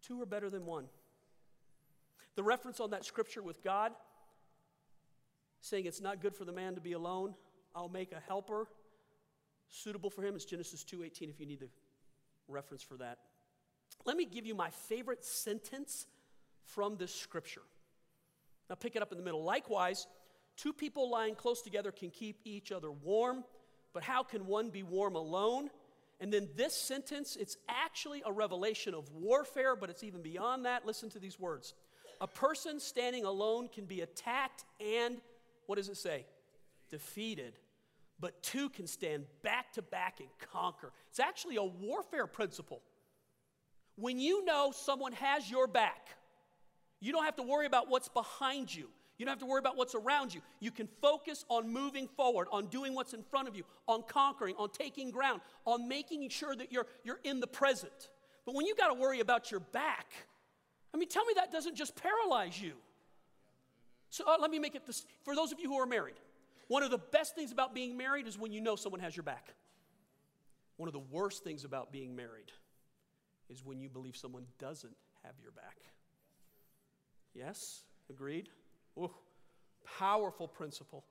Two 0.02 0.22
are 0.22 0.26
better 0.26 0.50
than 0.50 0.66
one. 0.66 0.86
The 2.36 2.44
reference 2.44 2.80
on 2.80 2.92
that 2.92 3.04
scripture 3.04 3.42
with 3.42 3.64
God 3.64 3.94
saying 5.62 5.86
it's 5.86 6.02
not 6.02 6.22
good 6.22 6.36
for 6.36 6.46
the 6.46 6.52
man 6.52 6.76
to 6.76 6.82
be 6.82 6.94
alone, 6.94 7.34
I'll 7.76 7.90
make 7.90 8.12
a 8.12 8.20
helper 8.28 8.68
suitable 9.70 10.10
for 10.10 10.24
him. 10.24 10.36
It's 10.36 10.46
Genesis 10.46 10.84
2:18 10.84 11.30
if 11.30 11.40
you 11.40 11.46
need 11.46 11.60
the 11.60 11.70
reference 12.48 12.84
for 12.84 12.98
that. 12.98 13.20
Let 14.06 14.18
me 14.18 14.26
give 14.26 14.46
you 14.46 14.56
my 14.56 14.70
favorite 14.70 15.24
sentence 15.24 16.08
from 16.64 16.98
this 16.98 17.14
scripture. 17.14 17.64
Now 18.70 18.76
pick 18.76 18.96
it 18.96 19.02
up 19.02 19.12
in 19.12 19.18
the 19.18 19.24
middle. 19.24 19.44
Likewise, 19.44 20.08
two 20.56 20.74
people 20.74 21.10
lying 21.10 21.36
close 21.36 21.62
together 21.62 21.92
can 21.92 22.12
keep 22.12 22.42
each 22.44 22.72
other 22.72 22.92
warm, 22.92 23.44
but 23.94 24.04
how 24.04 24.24
can 24.24 24.46
one 24.46 24.70
be 24.70 24.84
warm 24.84 25.16
alone? 25.16 25.70
And 26.20 26.34
then 26.34 26.50
this 26.56 26.74
sentence, 26.74 27.38
it's 27.40 27.58
actually 27.70 28.24
a 28.26 28.32
revelation 28.32 28.94
of 28.94 29.12
warfare, 29.12 29.76
but 29.76 29.90
it's 29.90 30.04
even 30.04 30.22
beyond 30.22 30.66
that. 30.66 30.86
Listen 30.86 31.10
to 31.12 31.20
these 31.20 31.40
words. 31.40 31.76
A 32.20 32.28
person 32.28 32.80
standing 32.80 33.26
alone 33.26 33.70
can 33.72 33.86
be 33.86 34.02
attacked 34.02 34.66
and, 34.80 35.22
what 35.68 35.76
does 35.76 35.90
it 35.90 35.98
say? 35.98 36.26
Defeated. 36.90 37.54
But 38.20 38.42
two 38.42 38.70
can 38.70 38.88
stand 38.88 39.26
back 39.44 39.74
to 39.74 39.84
back 39.84 40.20
and 40.20 40.30
conquer. 40.52 40.92
It's 41.10 41.20
actually 41.20 41.58
a 41.58 41.64
warfare 41.64 42.26
principle. 42.26 42.82
When 43.96 44.20
you 44.20 44.44
know 44.44 44.72
someone 44.76 45.12
has 45.14 45.50
your 45.52 45.68
back, 45.68 46.08
you 47.00 47.12
don't 47.12 47.26
have 47.26 47.36
to 47.36 47.44
worry 47.44 47.68
about 47.68 47.90
what's 47.90 48.08
behind 48.08 48.74
you. 48.74 48.90
You 49.18 49.26
don't 49.26 49.32
have 49.32 49.40
to 49.40 49.46
worry 49.46 49.60
about 49.60 49.78
what's 49.78 49.96
around 49.96 50.34
you. 50.34 50.42
You 50.60 50.70
can 50.70 50.88
focus 51.02 51.44
on 51.50 51.72
moving 51.72 52.08
forward, 52.08 52.48
on 52.52 52.68
doing 52.68 52.94
what's 52.94 53.14
in 53.14 53.24
front 53.24 53.48
of 53.48 53.56
you, 53.56 53.64
on 53.88 54.04
conquering, 54.08 54.56
on 54.58 54.70
taking 54.70 55.10
ground, 55.10 55.42
on 55.66 55.88
making 55.88 56.30
sure 56.30 56.56
that 56.56 56.72
you're, 56.72 56.86
you're 57.04 57.20
in 57.24 57.40
the 57.40 57.48
present. 57.48 58.10
But 58.46 58.54
when 58.54 58.68
you 58.68 58.76
got 58.76 58.90
to 58.90 58.94
worry 58.94 59.20
about 59.20 59.50
your 59.50 59.60
back, 59.60 60.06
I 60.94 60.98
mean, 60.98 61.10
tell 61.10 61.26
me 61.26 61.34
that 61.36 61.52
doesn't 61.52 61.76
just 61.76 61.96
paralyze 61.96 62.62
you. 62.62 62.74
So 64.10 64.24
uh, 64.28 64.38
let 64.40 64.52
me 64.52 64.60
make 64.60 64.76
it 64.76 64.86
this 64.86 65.06
for 65.24 65.36
those 65.36 65.52
of 65.52 65.60
you 65.60 65.68
who 65.68 65.78
are 65.78 65.86
married. 65.86 66.16
One 66.68 66.84
of 66.84 66.92
the 66.92 66.98
best 66.98 67.36
things 67.36 67.52
about 67.52 67.74
being 67.74 67.98
married 67.98 68.28
is 68.28 68.38
when 68.38 68.52
you 68.52 68.62
know 68.62 68.76
someone 68.76 69.02
has 69.02 69.16
your 69.16 69.24
back. 69.24 69.54
One 70.78 70.88
of 70.88 70.94
the 70.94 71.00
worst 71.00 71.44
things 71.44 71.66
about 71.66 71.92
being 71.92 72.16
married 72.16 72.52
is 73.50 73.66
when 73.66 73.80
you 73.80 73.90
believe 73.90 74.16
someone 74.16 74.46
doesn't 74.60 74.96
have 75.24 75.34
your 75.42 75.52
back. 75.52 75.78
Yes? 77.34 77.84
Agreed? 78.10 78.50
Ooh, 78.98 79.12
powerful 80.00 80.48
principle. 80.48 81.06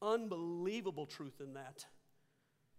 Unbelievable 0.00 1.06
truth 1.06 1.40
in 1.40 1.54
that. 1.54 1.84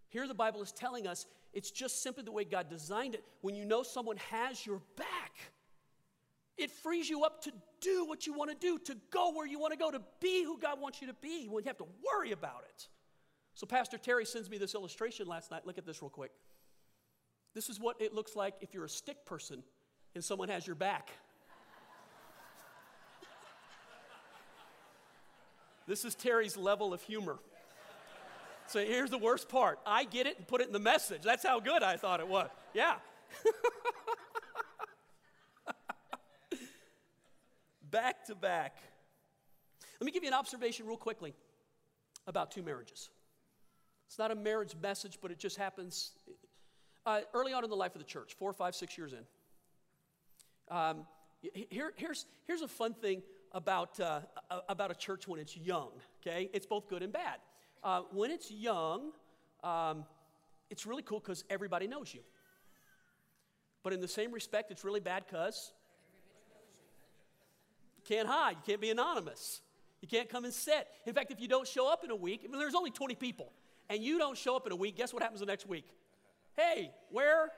Here, 0.09 0.27
the 0.27 0.33
Bible 0.33 0.61
is 0.61 0.71
telling 0.71 1.07
us 1.07 1.25
it's 1.53 1.71
just 1.71 2.03
simply 2.03 2.23
the 2.23 2.31
way 2.31 2.43
God 2.43 2.69
designed 2.69 3.15
it. 3.15 3.23
When 3.41 3.55
you 3.55 3.65
know 3.65 3.83
someone 3.83 4.17
has 4.29 4.65
your 4.65 4.81
back, 4.95 5.31
it 6.57 6.71
frees 6.71 7.09
you 7.09 7.23
up 7.23 7.43
to 7.43 7.51
do 7.81 8.05
what 8.05 8.25
you 8.25 8.33
want 8.33 8.49
to 8.49 8.55
do, 8.55 8.77
to 8.79 8.97
go 9.11 9.31
where 9.33 9.47
you 9.47 9.59
want 9.59 9.73
to 9.73 9.77
go, 9.79 9.91
to 9.91 10.01
be 10.21 10.43
who 10.43 10.57
God 10.57 10.79
wants 10.79 11.01
you 11.01 11.07
to 11.07 11.13
be 11.13 11.43
you 11.43 11.61
have 11.65 11.77
to 11.77 11.87
worry 12.05 12.31
about 12.31 12.63
it. 12.69 12.87
So, 13.55 13.65
Pastor 13.65 13.97
Terry 13.97 14.25
sends 14.25 14.49
me 14.49 14.57
this 14.57 14.75
illustration 14.75 15.27
last 15.27 15.49
night. 15.49 15.65
Look 15.65 15.77
at 15.77 15.85
this 15.85 16.01
real 16.01 16.09
quick. 16.09 16.31
This 17.53 17.69
is 17.69 17.79
what 17.79 18.01
it 18.01 18.13
looks 18.13 18.35
like 18.35 18.55
if 18.61 18.73
you're 18.73 18.85
a 18.85 18.89
stick 18.89 19.25
person 19.25 19.63
and 20.13 20.23
someone 20.23 20.49
has 20.49 20.67
your 20.67 20.75
back. 20.75 21.09
This 25.87 26.05
is 26.05 26.15
Terry's 26.15 26.57
level 26.57 26.93
of 26.93 27.01
humor. 27.03 27.37
So 28.67 28.79
here's 28.79 29.11
the 29.11 29.17
worst 29.17 29.49
part 29.49 29.79
I 29.85 30.05
get 30.05 30.27
it 30.27 30.37
and 30.37 30.47
put 30.47 30.61
it 30.61 30.67
in 30.67 30.73
the 30.73 30.79
message. 30.79 31.21
That's 31.21 31.45
how 31.45 31.59
good 31.59 31.83
I 31.83 31.97
thought 31.97 32.19
it 32.19 32.27
was. 32.27 32.49
Yeah. 32.73 32.95
back 37.91 38.25
to 38.25 38.35
back. 38.35 38.77
Let 39.99 40.05
me 40.05 40.11
give 40.11 40.23
you 40.23 40.29
an 40.29 40.33
observation 40.33 40.87
real 40.87 40.97
quickly 40.97 41.33
about 42.27 42.51
two 42.51 42.63
marriages. 42.63 43.09
It's 44.07 44.19
not 44.19 44.31
a 44.31 44.35
marriage 44.35 44.75
message, 44.81 45.19
but 45.21 45.31
it 45.31 45.39
just 45.39 45.57
happens 45.57 46.11
uh, 47.05 47.21
early 47.33 47.53
on 47.53 47.63
in 47.63 47.69
the 47.69 47.75
life 47.75 47.95
of 47.95 47.99
the 47.99 48.05
church, 48.05 48.33
four, 48.33 48.51
five, 48.53 48.75
six 48.75 48.97
years 48.97 49.13
in. 49.13 50.75
Um, 50.75 51.05
here, 51.69 51.93
here's, 51.95 52.25
here's 52.47 52.61
a 52.61 52.67
fun 52.67 52.93
thing 52.93 53.21
about, 53.55 53.99
uh, 54.01 54.19
about 54.67 54.91
a 54.91 54.93
church 54.93 55.27
when 55.27 55.39
it's 55.39 55.57
young, 55.57 55.89
okay? 56.21 56.49
It's 56.53 56.65
both 56.65 56.87
good 56.89 57.01
and 57.01 57.11
bad. 57.11 57.37
Uh, 57.81 58.01
when 58.11 58.29
it's 58.29 58.51
young, 58.51 59.13
um, 59.63 60.03
it's 60.69 60.85
really 60.85 61.01
cool 61.01 61.19
because 61.19 61.45
everybody 61.49 61.87
knows 61.87 62.13
you. 62.13 62.19
But 63.81 63.93
in 63.93 64.01
the 64.01 64.09
same 64.09 64.31
respect, 64.31 64.71
it's 64.71 64.83
really 64.83 64.99
bad 64.99 65.23
because 65.25 65.71
you 67.95 68.03
can't 68.03 68.27
hide, 68.27 68.57
you 68.57 68.63
can't 68.65 68.81
be 68.81 68.89
anonymous, 68.89 69.61
you 70.01 70.07
can't 70.07 70.27
come 70.27 70.43
and 70.43 70.53
sit. 70.53 70.87
In 71.05 71.13
fact, 71.13 71.31
if 71.31 71.39
you 71.39 71.47
don't 71.47 71.67
show 71.67 71.91
up 71.91 72.03
in 72.03 72.11
a 72.11 72.15
week, 72.15 72.41
I 72.43 72.51
mean, 72.51 72.59
there's 72.59 72.75
only 72.75 72.91
20 72.91 73.15
people, 73.15 73.53
and 73.89 74.03
you 74.03 74.17
don't 74.17 74.37
show 74.37 74.57
up 74.57 74.65
in 74.65 74.73
a 74.73 74.75
week, 74.75 74.97
guess 74.97 75.13
what 75.13 75.23
happens 75.23 75.39
the 75.39 75.45
next 75.45 75.65
week? 75.65 75.85
Hey, 76.57 76.91
where 77.09 77.51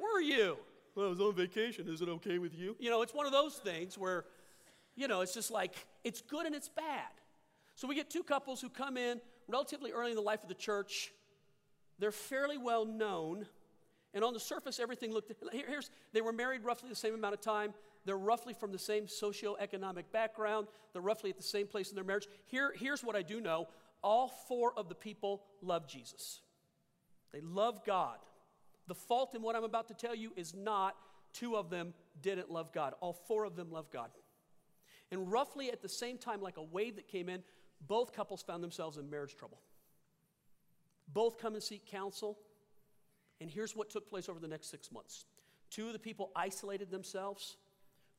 were 0.00 0.20
you? 0.20 0.56
Well, 0.94 1.06
I 1.06 1.08
was 1.10 1.20
on 1.20 1.34
vacation. 1.34 1.88
Is 1.88 2.00
it 2.00 2.08
okay 2.08 2.38
with 2.38 2.54
you? 2.54 2.76
You 2.78 2.90
know, 2.90 3.02
it's 3.02 3.14
one 3.14 3.26
of 3.26 3.32
those 3.32 3.56
things 3.56 3.98
where 3.98 4.24
you 4.96 5.08
know, 5.08 5.20
it's 5.20 5.34
just 5.34 5.50
like, 5.50 5.74
it's 6.04 6.20
good 6.20 6.46
and 6.46 6.54
it's 6.54 6.68
bad. 6.68 7.10
So 7.74 7.88
we 7.88 7.94
get 7.94 8.10
two 8.10 8.22
couples 8.22 8.60
who 8.60 8.68
come 8.68 8.96
in 8.96 9.20
relatively 9.48 9.92
early 9.92 10.10
in 10.10 10.16
the 10.16 10.22
life 10.22 10.42
of 10.42 10.48
the 10.48 10.54
church. 10.54 11.12
They're 11.98 12.12
fairly 12.12 12.58
well 12.58 12.84
known. 12.84 13.46
And 14.14 14.24
on 14.24 14.34
the 14.34 14.40
surface, 14.40 14.78
everything 14.78 15.12
looked, 15.12 15.32
here's, 15.52 15.90
they 16.12 16.20
were 16.20 16.32
married 16.32 16.64
roughly 16.64 16.88
the 16.88 16.94
same 16.94 17.14
amount 17.14 17.34
of 17.34 17.40
time. 17.40 17.72
They're 18.04 18.18
roughly 18.18 18.52
from 18.52 18.72
the 18.72 18.78
same 18.78 19.06
socioeconomic 19.06 20.04
background. 20.12 20.66
They're 20.92 21.02
roughly 21.02 21.30
at 21.30 21.36
the 21.36 21.42
same 21.42 21.66
place 21.66 21.90
in 21.90 21.94
their 21.94 22.04
marriage. 22.04 22.26
Here, 22.46 22.72
here's 22.76 23.02
what 23.02 23.16
I 23.16 23.22
do 23.22 23.40
know 23.40 23.68
all 24.02 24.28
four 24.48 24.72
of 24.76 24.88
the 24.88 24.94
people 24.94 25.42
love 25.62 25.86
Jesus, 25.86 26.40
they 27.32 27.40
love 27.40 27.84
God. 27.84 28.18
The 28.88 28.94
fault 28.96 29.34
in 29.36 29.42
what 29.42 29.54
I'm 29.54 29.64
about 29.64 29.88
to 29.88 29.94
tell 29.94 30.14
you 30.14 30.32
is 30.36 30.54
not 30.54 30.96
two 31.32 31.56
of 31.56 31.70
them 31.70 31.94
didn't 32.20 32.50
love 32.50 32.72
God, 32.72 32.94
all 33.00 33.12
four 33.12 33.44
of 33.44 33.54
them 33.54 33.70
love 33.70 33.90
God. 33.92 34.10
And 35.12 35.30
roughly 35.30 35.70
at 35.70 35.82
the 35.82 35.90
same 35.90 36.16
time, 36.16 36.40
like 36.40 36.56
a 36.56 36.62
wave 36.62 36.96
that 36.96 37.06
came 37.06 37.28
in, 37.28 37.44
both 37.86 38.14
couples 38.14 38.42
found 38.42 38.64
themselves 38.64 38.96
in 38.96 39.08
marriage 39.10 39.36
trouble. 39.36 39.60
Both 41.12 41.38
come 41.38 41.52
and 41.54 41.62
seek 41.62 41.86
counsel. 41.86 42.38
And 43.40 43.50
here's 43.50 43.76
what 43.76 43.90
took 43.90 44.08
place 44.08 44.28
over 44.30 44.40
the 44.40 44.48
next 44.48 44.70
six 44.70 44.90
months 44.90 45.26
two 45.70 45.86
of 45.86 45.92
the 45.92 45.98
people 45.98 46.30
isolated 46.34 46.90
themselves, 46.90 47.56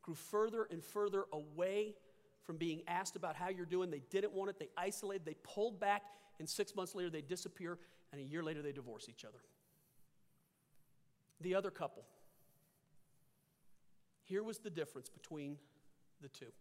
grew 0.02 0.16
further 0.16 0.68
and 0.72 0.84
further 0.84 1.26
away 1.34 1.96
from 2.44 2.58
being 2.58 2.82
asked 2.88 3.16
about 3.16 3.36
how 3.36 3.50
you're 3.50 3.66
doing. 3.66 3.90
They 3.90 4.04
didn't 4.10 4.34
want 4.34 4.50
it, 4.50 4.60
they 4.60 4.70
isolated, 4.78 5.26
they 5.26 5.36
pulled 5.44 5.80
back, 5.80 6.04
and 6.40 6.48
six 6.48 6.76
months 6.76 6.94
later 6.96 7.10
they 7.10 7.22
disappear, 7.22 7.78
and 8.12 8.20
a 8.20 8.24
year 8.24 8.44
later 8.44 8.62
they 8.62 8.72
divorce 8.72 9.08
each 9.10 9.24
other. 9.24 9.38
The 11.42 11.56
other 11.56 11.72
couple. 11.72 12.04
Here 14.24 14.44
was 14.44 14.60
the 14.60 14.70
difference 14.70 15.10
between 15.10 15.58
the 16.22 16.30
two. 16.30 16.52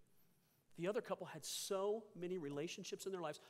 The 0.79 0.89
other 0.89 1.01
couple 1.01 1.27
had 1.27 1.45
so 1.45 2.05
many 2.19 2.39
relationships 2.39 3.07
in 3.07 3.13
their 3.13 3.21
lives. 3.21 3.41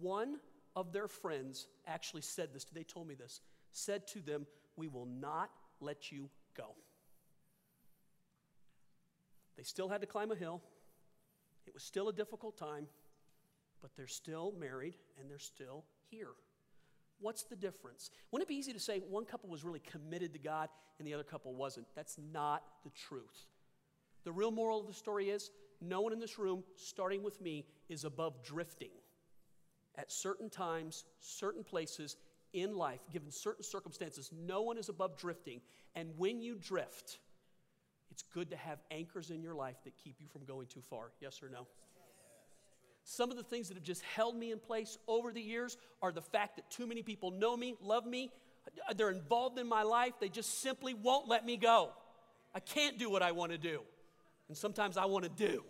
One 0.00 0.36
of 0.74 0.92
their 0.92 1.08
friends 1.08 1.68
actually 1.86 2.22
said 2.22 2.52
this, 2.52 2.64
they 2.64 2.82
told 2.82 3.06
me 3.08 3.14
this, 3.14 3.40
said 3.72 4.06
to 4.08 4.20
them, 4.20 4.46
We 4.76 4.88
will 4.88 5.06
not 5.06 5.50
let 5.80 6.10
you 6.10 6.30
go. 6.56 6.74
They 9.56 9.62
still 9.62 9.88
had 9.88 10.00
to 10.00 10.06
climb 10.06 10.30
a 10.30 10.34
hill. 10.34 10.62
It 11.66 11.74
was 11.74 11.82
still 11.82 12.08
a 12.08 12.12
difficult 12.12 12.56
time, 12.56 12.86
but 13.80 13.90
they're 13.96 14.06
still 14.06 14.52
married 14.58 14.94
and 15.20 15.30
they're 15.30 15.38
still 15.38 15.84
here. 16.10 16.30
What's 17.20 17.44
the 17.44 17.54
difference? 17.54 18.10
Wouldn't 18.30 18.48
it 18.48 18.52
be 18.52 18.56
easy 18.56 18.72
to 18.72 18.80
say 18.80 18.98
one 18.98 19.24
couple 19.24 19.48
was 19.48 19.62
really 19.62 19.80
committed 19.80 20.32
to 20.32 20.40
God 20.40 20.68
and 20.98 21.06
the 21.06 21.14
other 21.14 21.22
couple 21.22 21.54
wasn't? 21.54 21.86
That's 21.94 22.18
not 22.32 22.64
the 22.82 22.90
truth. 22.90 23.46
The 24.24 24.32
real 24.32 24.50
moral 24.50 24.80
of 24.80 24.88
the 24.88 24.92
story 24.92 25.30
is 25.30 25.50
no 25.82 26.00
one 26.00 26.12
in 26.12 26.18
this 26.18 26.38
room, 26.38 26.62
starting 26.76 27.22
with 27.22 27.40
me, 27.40 27.64
is 27.88 28.04
above 28.04 28.42
drifting. 28.42 28.90
At 29.96 30.10
certain 30.10 30.48
times, 30.48 31.04
certain 31.20 31.64
places 31.64 32.16
in 32.52 32.76
life, 32.76 33.00
given 33.12 33.30
certain 33.30 33.64
circumstances, 33.64 34.30
no 34.46 34.62
one 34.62 34.78
is 34.78 34.88
above 34.88 35.16
drifting. 35.16 35.60
And 35.94 36.10
when 36.16 36.40
you 36.40 36.56
drift, 36.56 37.18
it's 38.10 38.22
good 38.34 38.50
to 38.50 38.56
have 38.56 38.78
anchors 38.90 39.30
in 39.30 39.42
your 39.42 39.54
life 39.54 39.76
that 39.84 39.92
keep 40.02 40.16
you 40.20 40.26
from 40.28 40.44
going 40.44 40.66
too 40.66 40.82
far. 40.88 41.10
Yes 41.20 41.42
or 41.42 41.48
no? 41.48 41.66
Some 43.04 43.30
of 43.30 43.36
the 43.36 43.42
things 43.42 43.68
that 43.68 43.74
have 43.74 43.82
just 43.82 44.02
held 44.02 44.36
me 44.36 44.52
in 44.52 44.58
place 44.58 44.96
over 45.08 45.32
the 45.32 45.40
years 45.40 45.76
are 46.02 46.12
the 46.12 46.22
fact 46.22 46.56
that 46.56 46.70
too 46.70 46.86
many 46.86 47.02
people 47.02 47.30
know 47.30 47.56
me, 47.56 47.74
love 47.82 48.06
me, 48.06 48.30
they're 48.96 49.10
involved 49.10 49.58
in 49.58 49.66
my 49.66 49.82
life, 49.82 50.12
they 50.20 50.28
just 50.28 50.60
simply 50.60 50.94
won't 50.94 51.28
let 51.28 51.44
me 51.44 51.56
go. 51.56 51.90
I 52.54 52.60
can't 52.60 52.98
do 52.98 53.10
what 53.10 53.22
I 53.22 53.32
want 53.32 53.52
to 53.52 53.58
do. 53.58 53.80
And 54.48 54.56
sometimes 54.56 54.96
I 54.96 55.06
want 55.06 55.24
to 55.24 55.30
do. 55.30 55.64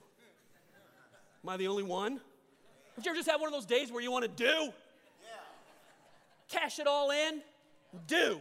Am 1.44 1.48
I 1.48 1.56
the 1.56 1.68
only 1.68 1.82
one? 1.82 2.20
Did 2.96 3.06
you 3.06 3.10
ever 3.10 3.16
just 3.16 3.30
have 3.30 3.40
one 3.40 3.48
of 3.48 3.54
those 3.54 3.66
days 3.66 3.90
where 3.90 4.02
you 4.02 4.10
want 4.10 4.24
to 4.24 4.28
do? 4.28 4.44
Yeah. 4.44 4.70
Cash 6.48 6.78
it 6.78 6.86
all 6.86 7.10
in, 7.10 7.40
do. 8.06 8.40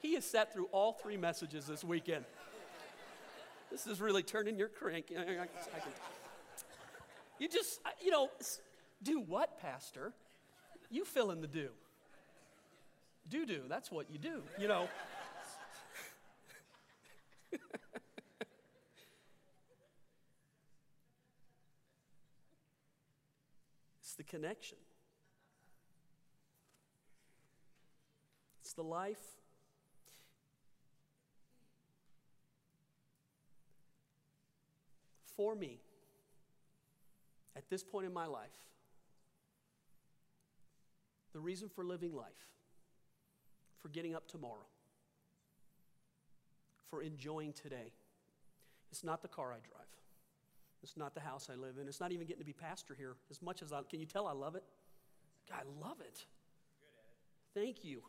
He 0.00 0.14
has 0.14 0.24
sat 0.24 0.52
through 0.52 0.68
all 0.70 0.92
three 0.92 1.16
messages 1.16 1.66
this 1.66 1.82
weekend. 1.82 2.24
This 3.72 3.88
is 3.88 4.00
really 4.00 4.22
turning 4.22 4.56
your 4.56 4.68
crank. 4.68 5.10
You 7.40 7.48
just, 7.48 7.80
you 8.00 8.12
know, 8.12 8.30
do 9.02 9.20
what, 9.20 9.60
Pastor? 9.60 10.12
You 10.90 11.04
fill 11.04 11.32
in 11.32 11.40
the 11.40 11.48
do. 11.48 11.70
Do 13.28 13.44
do, 13.44 13.62
that's 13.68 13.90
what 13.90 14.08
you 14.08 14.18
do, 14.18 14.42
you 14.60 14.68
know. 14.68 14.88
it's 24.00 24.14
the 24.14 24.24
connection, 24.24 24.78
it's 28.60 28.72
the 28.72 28.82
life 28.82 29.36
for 35.36 35.54
me 35.54 35.80
at 37.54 37.68
this 37.68 37.82
point 37.82 38.06
in 38.06 38.12
my 38.12 38.26
life, 38.26 38.48
the 41.32 41.40
reason 41.40 41.68
for 41.68 41.84
living 41.84 42.14
life, 42.14 42.48
for 43.78 43.88
getting 43.88 44.14
up 44.14 44.26
tomorrow, 44.26 44.66
for 46.90 47.02
enjoying 47.02 47.52
today, 47.52 47.92
it's 48.90 49.04
not 49.04 49.22
the 49.22 49.28
car 49.28 49.52
I 49.52 49.58
drive. 49.58 49.86
It's 50.82 50.96
not 50.96 51.14
the 51.14 51.20
house 51.20 51.48
I 51.50 51.56
live 51.56 51.78
in. 51.80 51.88
It's 51.88 52.00
not 52.00 52.12
even 52.12 52.26
getting 52.26 52.42
to 52.42 52.46
be 52.46 52.52
pastor 52.52 52.94
here 52.94 53.16
as 53.30 53.42
much 53.42 53.62
as 53.62 53.72
I 53.72 53.80
can 53.88 54.00
you 54.00 54.06
tell 54.06 54.26
I 54.26 54.32
love 54.32 54.54
it? 54.54 54.64
I 55.52 55.62
love 55.80 56.00
it. 56.00 56.24
Thank 57.54 57.84
you. 57.84 58.02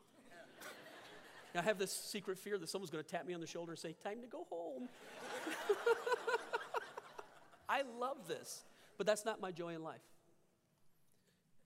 I 1.55 1.61
have 1.61 1.79
this 1.79 1.91
secret 1.91 2.37
fear 2.37 2.59
that 2.59 2.69
someone's 2.69 2.91
going 2.91 3.03
to 3.03 3.09
tap 3.09 3.25
me 3.25 3.33
on 3.33 3.41
the 3.41 3.47
shoulder 3.47 3.71
and 3.71 3.79
say, 3.79 3.95
Time 4.03 4.21
to 4.21 4.27
go 4.27 4.45
home. 4.49 4.89
I 7.69 7.83
love 7.99 8.27
this. 8.27 8.63
But 8.97 9.07
that's 9.07 9.25
not 9.25 9.41
my 9.41 9.51
joy 9.51 9.73
in 9.73 9.83
life. 9.83 10.01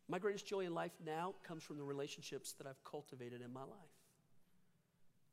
My 0.07 0.19
greatest 0.19 0.45
joy 0.45 0.61
in 0.61 0.73
life 0.73 0.91
now 1.05 1.35
comes 1.43 1.63
from 1.63 1.77
the 1.77 1.83
relationships 1.83 2.53
that 2.53 2.67
I've 2.67 2.83
cultivated 2.83 3.41
in 3.41 3.51
my 3.51 3.61
life. 3.61 4.00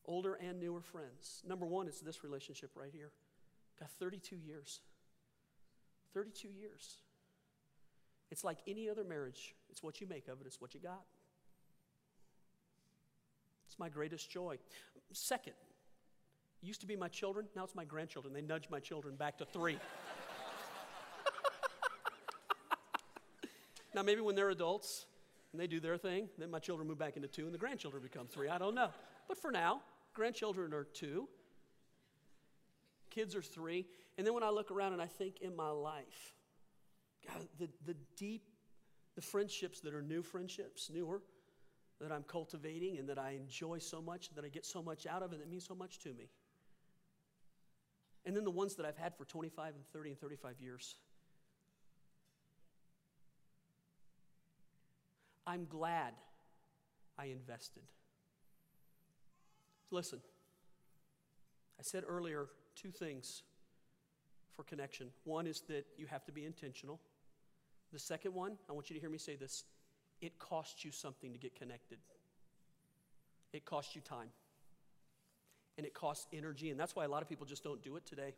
Older 0.08 0.34
and 0.34 0.58
newer 0.58 0.80
friends. 0.80 1.42
Number 1.46 1.66
one 1.66 1.86
is 1.86 2.00
this 2.00 2.24
relationship 2.24 2.70
right 2.74 2.90
here. 2.92 3.12
Got 3.78 3.90
32 3.92 4.36
years. 4.36 4.80
32 6.14 6.48
years. 6.48 6.96
It's 8.30 8.42
like 8.42 8.58
any 8.66 8.88
other 8.88 9.04
marriage. 9.04 9.54
It's 9.70 9.82
what 9.82 10.00
you 10.00 10.08
make 10.08 10.26
of 10.26 10.40
it, 10.40 10.46
it's 10.46 10.60
what 10.60 10.74
you 10.74 10.80
got. 10.80 11.04
It's 13.66 13.78
my 13.78 13.88
greatest 13.88 14.30
joy. 14.30 14.58
Second, 15.12 15.52
used 16.62 16.80
to 16.80 16.86
be 16.86 16.96
my 16.96 17.08
children, 17.08 17.46
now 17.54 17.62
it's 17.62 17.74
my 17.76 17.84
grandchildren. 17.84 18.34
They 18.34 18.42
nudge 18.42 18.68
my 18.70 18.80
children 18.80 19.14
back 19.14 19.38
to 19.38 19.44
three. 19.44 19.78
Now, 23.94 24.04
maybe 24.04 24.20
when 24.20 24.36
they're 24.36 24.50
adults 24.50 25.06
and 25.52 25.60
they 25.60 25.66
do 25.66 25.80
their 25.80 25.96
thing, 25.96 26.28
then 26.38 26.52
my 26.52 26.58
children 26.60 26.86
move 26.86 26.98
back 26.98 27.16
into 27.16 27.26
two 27.26 27.46
and 27.46 27.52
the 27.52 27.58
grandchildren 27.58 28.00
become 28.00 28.28
three. 28.28 28.48
I 28.48 28.56
don't 28.56 28.76
know. 28.76 28.90
But 29.26 29.38
for 29.38 29.50
now, 29.50 29.80
grandchildren 30.18 30.74
are 30.74 30.83
two, 30.83 31.28
kids 33.09 33.37
are 33.37 33.42
three. 33.42 33.87
And 34.16 34.26
then 34.26 34.35
when 34.35 34.42
I 34.42 34.50
look 34.50 34.72
around 34.72 34.92
and 34.92 35.00
I 35.00 35.07
think 35.07 35.40
in 35.40 35.54
my 35.54 35.70
life, 35.70 36.35
God, 37.24 37.46
the, 37.61 37.68
the 37.87 37.94
deep, 38.16 38.42
the 39.14 39.22
friendships 39.22 39.78
that 39.81 39.94
are 39.94 40.02
new 40.02 40.22
friendships, 40.22 40.90
newer, 40.92 41.22
that 42.00 42.11
I'm 42.11 42.24
cultivating 42.24 42.98
and 42.98 43.09
that 43.09 43.16
I 43.16 43.31
enjoy 43.31 43.78
so 43.78 44.02
much, 44.02 44.31
that 44.35 44.44
I 44.44 44.48
get 44.48 44.66
so 44.66 44.83
much 44.83 45.07
out 45.07 45.22
of, 45.22 45.31
and 45.31 45.40
that 45.40 45.48
means 45.48 45.64
so 45.64 45.76
much 45.76 46.00
to 46.00 46.09
me. 46.09 46.28
And 48.26 48.37
then 48.37 48.42
the 48.42 48.50
ones 48.50 48.74
that 48.74 48.87
I've 48.87 48.96
had 48.96 49.14
for 49.14 49.24
25 49.24 49.76
and 49.76 49.87
30 49.87 50.11
and 50.11 50.18
35 50.18 50.61
years. 50.61 50.96
I'm 55.46 55.64
glad 55.64 56.12
I 57.16 57.26
invested. 57.26 57.85
Listen, 59.90 60.20
I 61.79 61.83
said 61.83 62.05
earlier 62.07 62.48
two 62.74 62.90
things 62.90 63.42
for 64.55 64.62
connection. 64.62 65.09
One 65.24 65.46
is 65.46 65.62
that 65.68 65.87
you 65.96 66.07
have 66.07 66.24
to 66.27 66.33
be 66.33 66.44
intentional. 66.44 67.01
The 67.92 67.98
second 67.98 68.35
one, 68.35 68.59
I 68.68 68.72
want 68.72 68.90
you 68.90 68.94
to 68.94 69.01
hear 69.01 69.11
me 69.11 69.18
say 69.18 69.37
this 69.37 69.64
it 70.20 70.38
costs 70.38 70.85
you 70.85 70.90
something 70.90 71.33
to 71.33 71.38
get 71.38 71.55
connected, 71.55 71.98
it 73.53 73.64
costs 73.64 73.94
you 73.94 74.03
time, 74.03 74.29
and 75.77 75.87
it 75.87 75.94
costs 75.94 76.27
energy. 76.33 76.70
And 76.70 76.79
that's 76.79 76.94
why 76.94 77.05
a 77.05 77.09
lot 77.09 77.22
of 77.22 77.29
people 77.29 77.46
just 77.46 77.64
don't 77.64 77.83
do 77.83 77.96
it 77.96 78.05
today. 78.05 78.35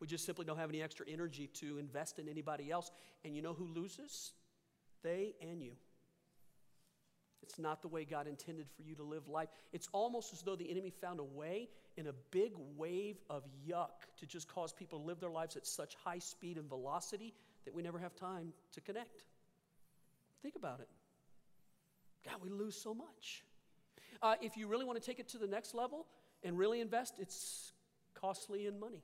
We 0.00 0.08
just 0.08 0.26
simply 0.26 0.44
don't 0.44 0.58
have 0.58 0.68
any 0.68 0.82
extra 0.82 1.06
energy 1.08 1.46
to 1.60 1.78
invest 1.78 2.18
in 2.18 2.28
anybody 2.28 2.72
else. 2.72 2.90
And 3.24 3.36
you 3.36 3.42
know 3.42 3.52
who 3.54 3.66
loses? 3.66 4.32
They 5.04 5.34
and 5.40 5.62
you. 5.62 5.72
It's 7.42 7.58
not 7.58 7.82
the 7.82 7.88
way 7.88 8.04
God 8.04 8.26
intended 8.26 8.66
for 8.76 8.82
you 8.82 8.94
to 8.94 9.02
live 9.02 9.28
life. 9.28 9.48
It's 9.72 9.88
almost 9.92 10.32
as 10.32 10.42
though 10.42 10.56
the 10.56 10.70
enemy 10.70 10.90
found 10.90 11.18
a 11.18 11.24
way 11.24 11.68
in 11.96 12.06
a 12.06 12.12
big 12.30 12.52
wave 12.76 13.16
of 13.28 13.42
yuck 13.68 14.06
to 14.18 14.26
just 14.26 14.48
cause 14.48 14.72
people 14.72 15.00
to 15.00 15.04
live 15.04 15.20
their 15.20 15.30
lives 15.30 15.56
at 15.56 15.66
such 15.66 15.96
high 16.04 16.18
speed 16.18 16.56
and 16.56 16.68
velocity 16.68 17.34
that 17.64 17.74
we 17.74 17.82
never 17.82 17.98
have 17.98 18.14
time 18.14 18.52
to 18.72 18.80
connect. 18.80 19.24
Think 20.42 20.56
about 20.56 20.80
it. 20.80 20.88
God, 22.24 22.36
we 22.42 22.50
lose 22.50 22.76
so 22.76 22.94
much. 22.94 23.42
Uh, 24.22 24.36
if 24.40 24.56
you 24.56 24.68
really 24.68 24.84
want 24.84 25.00
to 25.00 25.04
take 25.04 25.18
it 25.18 25.28
to 25.30 25.38
the 25.38 25.46
next 25.46 25.74
level 25.74 26.06
and 26.44 26.56
really 26.56 26.80
invest, 26.80 27.18
it's 27.18 27.72
costly 28.14 28.66
in 28.66 28.78
money. 28.78 29.02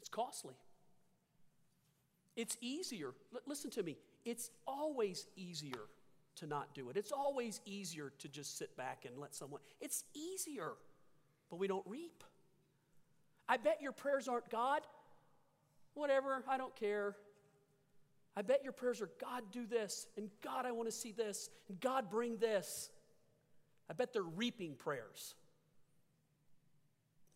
It's 0.00 0.08
costly. 0.08 0.54
It's 2.36 2.56
easier. 2.60 3.14
L- 3.32 3.40
listen 3.46 3.70
to 3.72 3.82
me 3.82 3.96
it's 4.24 4.50
always 4.66 5.26
easier 5.36 5.88
to 6.36 6.46
not 6.46 6.74
do 6.74 6.88
it. 6.90 6.96
It's 6.96 7.12
always 7.12 7.60
easier 7.66 8.12
to 8.18 8.28
just 8.28 8.58
sit 8.58 8.76
back 8.76 9.04
and 9.06 9.18
let 9.18 9.34
someone, 9.34 9.60
it's 9.80 10.04
easier, 10.14 10.72
but 11.50 11.58
we 11.58 11.66
don't 11.66 11.86
reap. 11.86 12.24
I 13.48 13.56
bet 13.56 13.82
your 13.82 13.92
prayers 13.92 14.28
aren't 14.28 14.48
God. 14.50 14.82
Whatever, 15.94 16.42
I 16.48 16.56
don't 16.56 16.74
care. 16.74 17.16
I 18.34 18.42
bet 18.42 18.62
your 18.62 18.72
prayers 18.72 19.02
are 19.02 19.10
God, 19.20 19.42
do 19.52 19.66
this, 19.66 20.06
and 20.16 20.30
God, 20.42 20.64
I 20.64 20.72
want 20.72 20.88
to 20.88 20.92
see 20.92 21.12
this, 21.12 21.50
and 21.68 21.78
God, 21.80 22.10
bring 22.10 22.38
this. 22.38 22.88
I 23.90 23.92
bet 23.92 24.14
they're 24.14 24.22
reaping 24.22 24.74
prayers. 24.74 25.34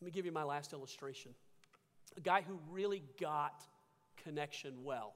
Let 0.00 0.06
me 0.06 0.10
give 0.10 0.24
you 0.24 0.32
my 0.32 0.42
last 0.42 0.72
illustration. 0.72 1.32
A 2.16 2.20
guy 2.20 2.42
who 2.46 2.58
really 2.70 3.02
got 3.20 3.62
connection 4.24 4.84
well 4.84 5.12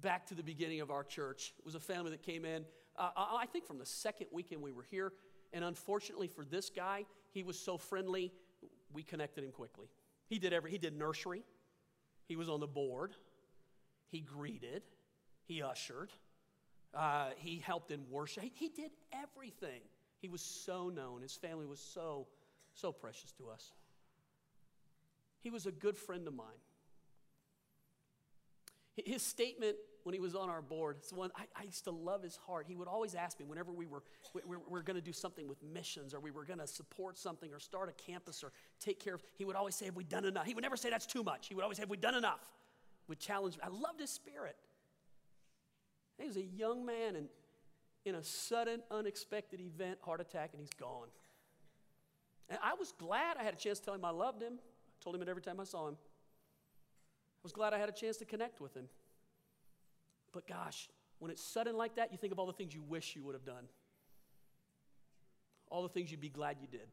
back 0.00 0.26
to 0.26 0.34
the 0.34 0.42
beginning 0.42 0.80
of 0.80 0.90
our 0.90 1.04
church. 1.04 1.52
It 1.58 1.64
was 1.64 1.74
a 1.74 1.80
family 1.80 2.10
that 2.10 2.22
came 2.22 2.44
in, 2.44 2.64
uh, 2.96 3.10
I 3.16 3.46
think 3.46 3.66
from 3.66 3.78
the 3.78 3.86
second 3.86 4.26
weekend 4.32 4.62
we 4.62 4.72
were 4.72 4.86
here. 4.90 5.12
And 5.52 5.64
unfortunately 5.64 6.28
for 6.28 6.44
this 6.44 6.70
guy, 6.70 7.04
he 7.30 7.42
was 7.42 7.58
so 7.58 7.76
friendly, 7.76 8.32
we 8.92 9.02
connected 9.02 9.44
him 9.44 9.52
quickly. 9.52 9.88
He 10.28 10.38
did 10.38 10.52
every, 10.52 10.70
he 10.70 10.78
did 10.78 10.96
nursery, 10.96 11.44
he 12.26 12.36
was 12.36 12.48
on 12.48 12.60
the 12.60 12.66
board, 12.66 13.14
he 14.08 14.20
greeted, 14.20 14.82
he 15.44 15.62
ushered, 15.62 16.10
uh, 16.94 17.30
he 17.36 17.58
helped 17.58 17.90
in 17.90 18.00
worship. 18.10 18.42
He, 18.42 18.52
he 18.54 18.68
did 18.68 18.90
everything. 19.12 19.80
He 20.20 20.28
was 20.28 20.42
so 20.42 20.88
known. 20.88 21.22
His 21.22 21.34
family 21.34 21.66
was 21.66 21.80
so, 21.80 22.26
so 22.74 22.92
precious 22.92 23.32
to 23.32 23.48
us. 23.48 23.72
He 25.40 25.50
was 25.50 25.66
a 25.66 25.72
good 25.72 25.96
friend 25.96 26.26
of 26.28 26.34
mine. 26.34 26.46
His 28.96 29.22
statement 29.22 29.76
when 30.02 30.14
he 30.14 30.20
was 30.20 30.34
on 30.34 30.50
our 30.50 30.60
board, 30.60 30.96
it's 30.98 31.12
one 31.12 31.30
I, 31.36 31.44
I 31.56 31.62
used 31.64 31.84
to 31.84 31.90
love 31.90 32.22
his 32.22 32.36
heart. 32.36 32.66
He 32.68 32.74
would 32.74 32.88
always 32.88 33.14
ask 33.14 33.38
me 33.38 33.46
whenever 33.46 33.72
we 33.72 33.86
were 33.86 34.02
we, 34.34 34.42
we 34.46 34.56
were 34.68 34.82
going 34.82 34.96
to 34.96 35.02
do 35.02 35.12
something 35.12 35.48
with 35.48 35.62
missions 35.62 36.12
or 36.12 36.20
we 36.20 36.30
were 36.30 36.44
going 36.44 36.58
to 36.58 36.66
support 36.66 37.16
something 37.16 37.52
or 37.52 37.58
start 37.58 37.88
a 37.88 37.92
campus 37.92 38.42
or 38.42 38.52
take 38.80 39.00
care 39.00 39.14
of. 39.14 39.22
He 39.36 39.44
would 39.44 39.56
always 39.56 39.74
say, 39.74 39.86
"Have 39.86 39.96
we 39.96 40.04
done 40.04 40.24
enough?" 40.24 40.46
He 40.46 40.54
would 40.54 40.62
never 40.62 40.76
say 40.76 40.90
that's 40.90 41.06
too 41.06 41.22
much. 41.22 41.48
He 41.48 41.54
would 41.54 41.62
always 41.62 41.78
say, 41.78 41.82
"Have 41.82 41.90
we 41.90 41.96
done 41.96 42.14
enough?" 42.14 42.40
Would 43.08 43.18
challenge 43.18 43.56
me. 43.56 43.62
I 43.64 43.68
loved 43.68 44.00
his 44.00 44.10
spirit. 44.10 44.56
He 46.18 46.26
was 46.26 46.36
a 46.36 46.44
young 46.44 46.84
man, 46.86 47.16
and 47.16 47.28
in 48.04 48.14
a 48.14 48.22
sudden, 48.22 48.82
unexpected 48.90 49.60
event, 49.60 49.98
heart 50.02 50.20
attack, 50.20 50.50
and 50.52 50.60
he's 50.60 50.72
gone. 50.78 51.08
And 52.48 52.58
I 52.62 52.74
was 52.74 52.92
glad 52.92 53.36
I 53.38 53.42
had 53.42 53.54
a 53.54 53.56
chance 53.56 53.78
to 53.80 53.86
tell 53.86 53.94
him 53.94 54.04
I 54.04 54.10
loved 54.10 54.42
him. 54.42 54.54
I 54.54 55.02
told 55.02 55.16
him 55.16 55.22
it 55.22 55.28
every 55.28 55.42
time 55.42 55.58
I 55.58 55.64
saw 55.64 55.88
him. 55.88 55.96
Was 57.42 57.52
glad 57.52 57.74
I 57.74 57.78
had 57.78 57.88
a 57.88 57.92
chance 57.92 58.16
to 58.18 58.24
connect 58.24 58.60
with 58.60 58.74
him. 58.74 58.88
But 60.32 60.46
gosh, 60.46 60.88
when 61.18 61.30
it's 61.30 61.42
sudden 61.42 61.76
like 61.76 61.96
that, 61.96 62.12
you 62.12 62.18
think 62.18 62.32
of 62.32 62.38
all 62.38 62.46
the 62.46 62.52
things 62.52 62.74
you 62.74 62.82
wish 62.82 63.16
you 63.16 63.22
would 63.24 63.34
have 63.34 63.44
done, 63.44 63.64
all 65.68 65.82
the 65.82 65.88
things 65.88 66.10
you'd 66.10 66.20
be 66.20 66.28
glad 66.28 66.56
you 66.60 66.68
did. 66.70 66.88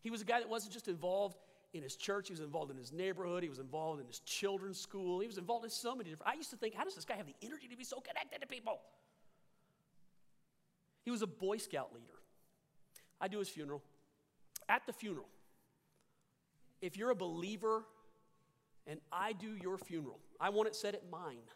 He 0.00 0.10
was 0.10 0.22
a 0.22 0.24
guy 0.24 0.40
that 0.40 0.48
wasn't 0.48 0.72
just 0.72 0.88
involved 0.88 1.36
in 1.72 1.82
his 1.82 1.96
church, 1.96 2.28
he 2.28 2.32
was 2.32 2.40
involved 2.40 2.70
in 2.70 2.76
his 2.76 2.92
neighborhood, 2.92 3.42
he 3.42 3.48
was 3.48 3.58
involved 3.58 4.00
in 4.00 4.06
his 4.06 4.20
children's 4.20 4.78
school, 4.78 5.20
he 5.20 5.26
was 5.26 5.38
involved 5.38 5.64
in 5.64 5.70
so 5.70 5.94
many 5.94 6.10
different. 6.10 6.30
I 6.32 6.36
used 6.36 6.50
to 6.50 6.56
think, 6.56 6.74
how 6.74 6.84
does 6.84 6.94
this 6.94 7.04
guy 7.04 7.16
have 7.16 7.26
the 7.26 7.34
energy 7.42 7.66
to 7.68 7.76
be 7.76 7.84
so 7.84 8.00
connected 8.00 8.40
to 8.40 8.46
people? 8.46 8.80
He 11.04 11.10
was 11.10 11.22
a 11.22 11.26
Boy 11.26 11.58
Scout 11.58 11.90
leader. 11.92 12.14
I 13.20 13.28
do 13.28 13.38
his 13.38 13.48
funeral. 13.48 13.82
At 14.68 14.86
the 14.86 14.92
funeral, 14.92 15.26
if 16.84 16.98
you're 16.98 17.10
a 17.10 17.16
believer 17.16 17.82
and 18.86 19.00
I 19.10 19.32
do 19.32 19.56
your 19.56 19.78
funeral, 19.78 20.20
I 20.38 20.50
want 20.50 20.68
it 20.68 20.76
said 20.76 20.94
at 20.94 21.10
mine. 21.10 21.48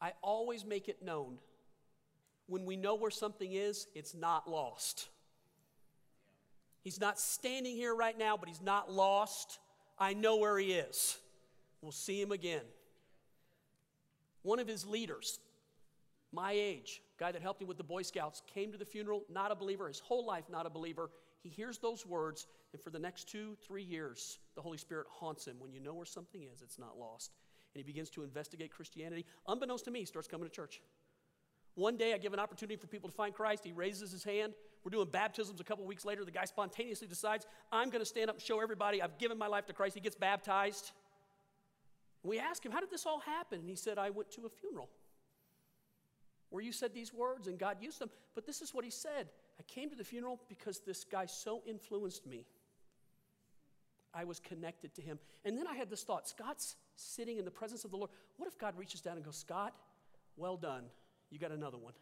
I 0.00 0.12
always 0.22 0.64
make 0.64 0.88
it 0.88 1.02
known 1.02 1.36
when 2.46 2.64
we 2.64 2.76
know 2.76 2.94
where 2.94 3.10
something 3.10 3.52
is, 3.52 3.86
it's 3.94 4.14
not 4.14 4.50
lost. 4.50 5.08
He's 6.82 7.00
not 7.00 7.18
standing 7.18 7.76
here 7.76 7.94
right 7.94 8.16
now, 8.18 8.36
but 8.36 8.48
he's 8.48 8.62
not 8.62 8.90
lost. 8.90 9.58
I 9.98 10.14
know 10.14 10.36
where 10.36 10.58
he 10.58 10.72
is. 10.72 11.18
We'll 11.80 11.92
see 11.92 12.20
him 12.20 12.32
again. 12.32 12.64
One 14.42 14.58
of 14.58 14.68
his 14.68 14.86
leaders, 14.86 15.38
my 16.32 16.52
age, 16.52 17.02
guy 17.18 17.32
that 17.32 17.40
helped 17.40 17.62
him 17.62 17.68
with 17.68 17.78
the 17.78 17.84
Boy 17.84 18.02
Scouts, 18.02 18.42
came 18.52 18.72
to 18.72 18.78
the 18.78 18.84
funeral, 18.84 19.24
not 19.30 19.52
a 19.52 19.54
believer, 19.54 19.88
his 19.88 20.00
whole 20.00 20.26
life 20.26 20.44
not 20.50 20.66
a 20.66 20.70
believer. 20.70 21.10
He 21.44 21.50
hears 21.50 21.76
those 21.76 22.06
words, 22.06 22.46
and 22.72 22.80
for 22.80 22.88
the 22.88 22.98
next 22.98 23.28
two, 23.28 23.54
three 23.66 23.82
years, 23.82 24.38
the 24.56 24.62
Holy 24.62 24.78
Spirit 24.78 25.06
haunts 25.10 25.46
him. 25.46 25.56
When 25.58 25.74
you 25.74 25.78
know 25.78 25.92
where 25.92 26.06
something 26.06 26.42
is, 26.42 26.62
it's 26.62 26.78
not 26.78 26.98
lost. 26.98 27.32
And 27.74 27.84
he 27.84 27.84
begins 27.84 28.08
to 28.10 28.22
investigate 28.22 28.72
Christianity. 28.72 29.26
Unbeknownst 29.46 29.84
to 29.84 29.90
me, 29.90 30.00
he 30.00 30.06
starts 30.06 30.26
coming 30.26 30.48
to 30.48 30.52
church. 30.52 30.80
One 31.74 31.98
day, 31.98 32.14
I 32.14 32.18
give 32.18 32.32
an 32.32 32.38
opportunity 32.38 32.76
for 32.76 32.86
people 32.86 33.10
to 33.10 33.14
find 33.14 33.34
Christ. 33.34 33.62
He 33.62 33.72
raises 33.72 34.10
his 34.10 34.24
hand. 34.24 34.54
We're 34.84 34.90
doing 34.90 35.08
baptisms 35.10 35.60
a 35.60 35.64
couple 35.64 35.84
weeks 35.84 36.06
later. 36.06 36.24
The 36.24 36.30
guy 36.30 36.46
spontaneously 36.46 37.08
decides, 37.08 37.46
I'm 37.70 37.90
going 37.90 38.00
to 38.00 38.06
stand 38.06 38.30
up 38.30 38.36
and 38.36 38.42
show 38.42 38.62
everybody 38.62 39.02
I've 39.02 39.18
given 39.18 39.36
my 39.36 39.46
life 39.46 39.66
to 39.66 39.74
Christ. 39.74 39.94
He 39.94 40.00
gets 40.00 40.16
baptized. 40.16 40.92
We 42.22 42.38
ask 42.38 42.64
him, 42.64 42.72
How 42.72 42.80
did 42.80 42.90
this 42.90 43.04
all 43.04 43.20
happen? 43.20 43.60
And 43.60 43.68
he 43.68 43.76
said, 43.76 43.98
I 43.98 44.08
went 44.08 44.30
to 44.32 44.46
a 44.46 44.48
funeral 44.48 44.88
where 46.54 46.62
you 46.62 46.70
said 46.70 46.94
these 46.94 47.12
words 47.12 47.48
and 47.48 47.58
God 47.58 47.78
used 47.80 47.98
them. 47.98 48.10
But 48.36 48.46
this 48.46 48.62
is 48.62 48.72
what 48.72 48.84
he 48.84 48.90
said 48.92 49.26
I 49.58 49.64
came 49.64 49.90
to 49.90 49.96
the 49.96 50.04
funeral 50.04 50.40
because 50.48 50.78
this 50.86 51.02
guy 51.02 51.26
so 51.26 51.62
influenced 51.66 52.28
me. 52.28 52.46
I 54.14 54.22
was 54.22 54.38
connected 54.38 54.94
to 54.94 55.02
him. 55.02 55.18
And 55.44 55.58
then 55.58 55.66
I 55.66 55.74
had 55.74 55.90
this 55.90 56.04
thought 56.04 56.28
Scott's 56.28 56.76
sitting 56.94 57.38
in 57.38 57.44
the 57.44 57.50
presence 57.50 57.84
of 57.84 57.90
the 57.90 57.96
Lord. 57.96 58.10
What 58.36 58.46
if 58.46 58.56
God 58.56 58.78
reaches 58.78 59.00
down 59.00 59.16
and 59.16 59.24
goes, 59.24 59.34
Scott, 59.36 59.74
well 60.36 60.56
done. 60.56 60.84
You 61.28 61.40
got 61.40 61.50
another 61.50 61.76
one. 61.76 61.94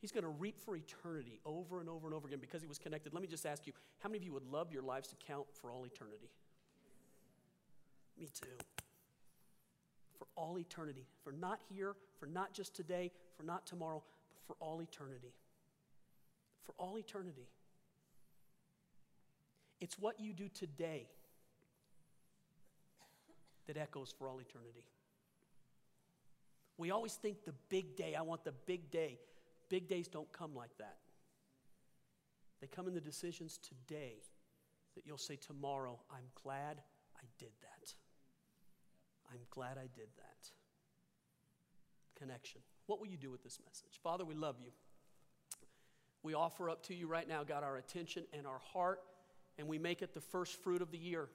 He's 0.00 0.12
going 0.12 0.24
to 0.24 0.30
reap 0.30 0.58
for 0.58 0.76
eternity 0.76 1.40
over 1.46 1.80
and 1.80 1.88
over 1.88 2.08
and 2.08 2.14
over 2.14 2.28
again 2.28 2.40
because 2.40 2.60
he 2.60 2.68
was 2.68 2.78
connected. 2.78 3.14
Let 3.14 3.22
me 3.22 3.28
just 3.28 3.46
ask 3.46 3.66
you 3.66 3.72
how 4.00 4.10
many 4.10 4.18
of 4.18 4.24
you 4.24 4.34
would 4.34 4.52
love 4.52 4.70
your 4.70 4.82
lives 4.82 5.08
to 5.08 5.16
count 5.16 5.46
for 5.54 5.70
all 5.70 5.86
eternity? 5.86 6.28
Me 8.18 8.28
too. 8.38 8.84
For 10.20 10.26
all 10.36 10.58
eternity. 10.58 11.06
For 11.24 11.32
not 11.32 11.60
here, 11.70 11.96
for 12.18 12.26
not 12.26 12.52
just 12.52 12.76
today, 12.76 13.10
for 13.36 13.42
not 13.42 13.66
tomorrow, 13.66 14.02
but 14.36 14.46
for 14.46 14.62
all 14.62 14.82
eternity. 14.82 15.32
For 16.64 16.74
all 16.76 16.98
eternity. 16.98 17.48
It's 19.80 19.98
what 19.98 20.20
you 20.20 20.34
do 20.34 20.48
today 20.48 21.08
that 23.66 23.78
echoes 23.78 24.14
for 24.16 24.28
all 24.28 24.40
eternity. 24.40 24.84
We 26.76 26.90
always 26.90 27.14
think 27.14 27.44
the 27.44 27.54
big 27.70 27.96
day, 27.96 28.14
I 28.14 28.22
want 28.22 28.44
the 28.44 28.52
big 28.66 28.90
day. 28.90 29.18
Big 29.70 29.88
days 29.88 30.06
don't 30.06 30.30
come 30.32 30.54
like 30.54 30.76
that. 30.78 30.98
They 32.60 32.66
come 32.66 32.88
in 32.88 32.94
the 32.94 33.00
decisions 33.00 33.58
today 33.58 34.16
that 34.94 35.06
you'll 35.06 35.16
say 35.16 35.36
tomorrow, 35.36 35.98
I'm 36.10 36.26
glad 36.42 36.82
I 37.16 37.24
did 37.38 37.52
that. 37.62 37.94
I'm 39.30 39.40
glad 39.50 39.78
I 39.78 39.88
did 39.94 40.08
that. 40.16 40.50
Connection. 42.18 42.60
What 42.86 43.00
will 43.00 43.06
you 43.06 43.16
do 43.16 43.30
with 43.30 43.42
this 43.42 43.58
message? 43.64 44.00
Father, 44.02 44.24
we 44.24 44.34
love 44.34 44.56
you. 44.62 44.70
We 46.22 46.34
offer 46.34 46.68
up 46.68 46.82
to 46.84 46.94
you 46.94 47.06
right 47.06 47.26
now, 47.26 47.44
God, 47.44 47.62
our 47.62 47.76
attention 47.76 48.24
and 48.36 48.46
our 48.46 48.58
heart, 48.58 49.00
and 49.58 49.68
we 49.68 49.78
make 49.78 50.02
it 50.02 50.12
the 50.12 50.20
first 50.20 50.62
fruit 50.62 50.82
of 50.82 50.90
the 50.90 50.98
year. 50.98 51.28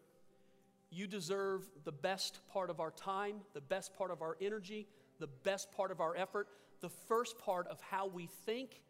You 0.91 1.07
deserve 1.07 1.63
the 1.83 1.91
best 1.91 2.39
part 2.51 2.69
of 2.69 2.79
our 2.79 2.91
time, 2.91 3.37
the 3.53 3.61
best 3.61 3.95
part 3.95 4.11
of 4.11 4.21
our 4.21 4.37
energy, 4.39 4.87
the 5.19 5.27
best 5.27 5.71
part 5.71 5.91
of 5.91 6.01
our 6.01 6.15
effort, 6.15 6.47
the 6.81 6.89
first 6.89 7.39
part 7.39 7.67
of 7.67 7.81
how 7.81 8.07
we 8.07 8.27
think, 8.45 8.81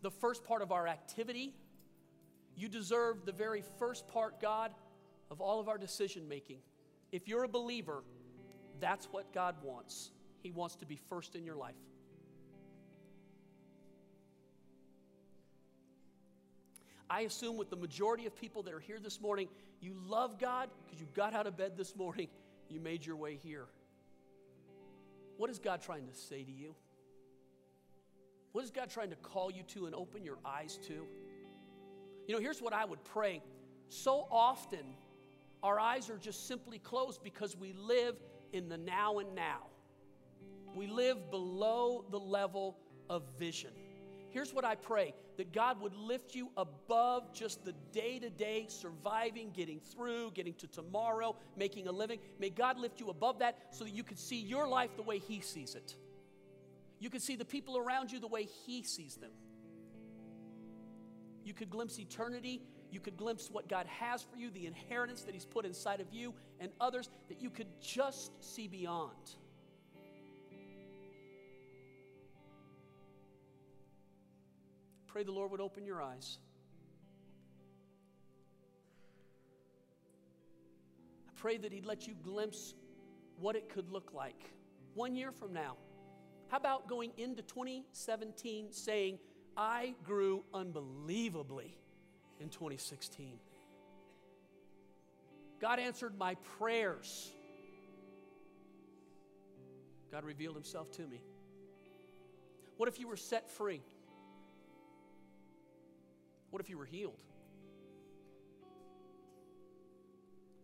the 0.00 0.10
first 0.10 0.44
part 0.44 0.62
of 0.62 0.72
our 0.72 0.86
activity. 0.86 1.54
You 2.56 2.68
deserve 2.68 3.26
the 3.26 3.32
very 3.32 3.62
first 3.78 4.08
part, 4.08 4.40
God, 4.40 4.72
of 5.30 5.40
all 5.40 5.60
of 5.60 5.68
our 5.68 5.78
decision 5.78 6.28
making. 6.28 6.58
If 7.12 7.28
you're 7.28 7.44
a 7.44 7.48
believer, 7.48 8.02
that's 8.80 9.06
what 9.06 9.32
God 9.32 9.54
wants. 9.62 10.10
He 10.42 10.50
wants 10.50 10.76
to 10.76 10.86
be 10.86 10.96
first 10.96 11.34
in 11.34 11.44
your 11.44 11.56
life. 11.56 11.74
I 17.08 17.22
assume 17.22 17.56
with 17.56 17.70
the 17.70 17.76
majority 17.76 18.26
of 18.26 18.36
people 18.36 18.62
that 18.62 18.72
are 18.72 18.80
here 18.80 19.00
this 19.00 19.20
morning, 19.20 19.48
you 19.80 19.94
love 20.06 20.38
God 20.38 20.70
because 20.84 21.00
you 21.00 21.08
got 21.14 21.34
out 21.34 21.46
of 21.46 21.56
bed 21.56 21.72
this 21.76 21.96
morning, 21.96 22.28
you 22.68 22.78
made 22.78 23.04
your 23.04 23.16
way 23.16 23.36
here. 23.42 23.66
What 25.36 25.50
is 25.50 25.58
God 25.58 25.82
trying 25.82 26.06
to 26.06 26.14
say 26.14 26.44
to 26.44 26.52
you? 26.52 26.74
What 28.52 28.62
is 28.64 28.70
God 28.70 28.90
trying 28.90 29.10
to 29.10 29.16
call 29.16 29.50
you 29.50 29.62
to 29.74 29.86
and 29.86 29.94
open 29.94 30.24
your 30.24 30.38
eyes 30.44 30.78
to? 30.86 31.04
You 32.26 32.34
know, 32.34 32.38
here's 32.38 32.62
what 32.62 32.72
I 32.72 32.84
would 32.84 33.02
pray. 33.04 33.42
So 33.88 34.28
often, 34.30 34.84
our 35.62 35.80
eyes 35.80 36.10
are 36.10 36.18
just 36.18 36.46
simply 36.46 36.78
closed 36.78 37.22
because 37.24 37.56
we 37.56 37.72
live 37.72 38.16
in 38.52 38.68
the 38.68 38.78
now 38.78 39.18
and 39.18 39.34
now. 39.34 39.66
We 40.74 40.86
live 40.86 41.30
below 41.30 42.04
the 42.10 42.18
level 42.18 42.78
of 43.08 43.24
vision. 43.38 43.70
Here's 44.30 44.54
what 44.54 44.64
I 44.64 44.76
pray 44.76 45.14
that 45.36 45.52
God 45.52 45.80
would 45.80 45.94
lift 45.94 46.34
you 46.34 46.50
above 46.56 47.32
just 47.32 47.64
the 47.64 47.74
day 47.92 48.18
to 48.20 48.30
day 48.30 48.66
surviving, 48.68 49.50
getting 49.50 49.80
through, 49.80 50.30
getting 50.32 50.54
to 50.54 50.68
tomorrow, 50.68 51.36
making 51.56 51.88
a 51.88 51.92
living. 51.92 52.20
May 52.38 52.50
God 52.50 52.78
lift 52.78 53.00
you 53.00 53.08
above 53.08 53.40
that 53.40 53.56
so 53.70 53.84
that 53.84 53.90
you 53.90 54.04
could 54.04 54.18
see 54.18 54.40
your 54.40 54.68
life 54.68 54.90
the 54.96 55.02
way 55.02 55.18
He 55.18 55.40
sees 55.40 55.74
it. 55.74 55.96
You 57.00 57.10
could 57.10 57.22
see 57.22 57.36
the 57.36 57.44
people 57.44 57.76
around 57.76 58.12
you 58.12 58.20
the 58.20 58.28
way 58.28 58.46
He 58.66 58.82
sees 58.82 59.16
them. 59.16 59.32
You 61.42 61.54
could 61.54 61.70
glimpse 61.70 61.98
eternity. 61.98 62.62
You 62.90 63.00
could 63.00 63.16
glimpse 63.16 63.50
what 63.50 63.68
God 63.68 63.86
has 63.86 64.22
for 64.22 64.36
you, 64.36 64.50
the 64.50 64.66
inheritance 64.66 65.22
that 65.22 65.34
He's 65.34 65.44
put 65.44 65.64
inside 65.64 66.00
of 66.00 66.06
you 66.12 66.34
and 66.58 66.70
others, 66.80 67.08
that 67.28 67.40
you 67.40 67.50
could 67.50 67.68
just 67.80 68.32
see 68.42 68.66
beyond. 68.66 69.36
Pray 75.06 75.24
the 75.24 75.32
Lord 75.32 75.50
would 75.50 75.60
open 75.60 75.84
your 75.84 76.02
eyes. 76.02 76.38
I 81.28 81.32
pray 81.36 81.56
that 81.58 81.72
He'd 81.72 81.86
let 81.86 82.06
you 82.06 82.14
glimpse 82.22 82.74
what 83.38 83.56
it 83.56 83.68
could 83.68 83.90
look 83.90 84.12
like 84.14 84.52
one 84.94 85.14
year 85.14 85.32
from 85.32 85.52
now. 85.52 85.76
How 86.48 86.56
about 86.56 86.88
going 86.88 87.12
into 87.16 87.42
2017 87.42 88.72
saying, 88.72 89.18
I 89.56 89.94
grew 90.04 90.44
unbelievably 90.52 91.79
in 92.40 92.48
2016. 92.48 93.38
God 95.60 95.78
answered 95.78 96.18
my 96.18 96.36
prayers. 96.58 97.30
God 100.10 100.24
revealed 100.24 100.54
himself 100.54 100.90
to 100.92 101.02
me. 101.02 101.20
What 102.78 102.88
if 102.88 102.98
you 102.98 103.06
were 103.06 103.16
set 103.16 103.48
free? 103.50 103.82
What 106.50 106.60
if 106.60 106.70
you 106.70 106.78
were 106.78 106.86
healed? 106.86 107.22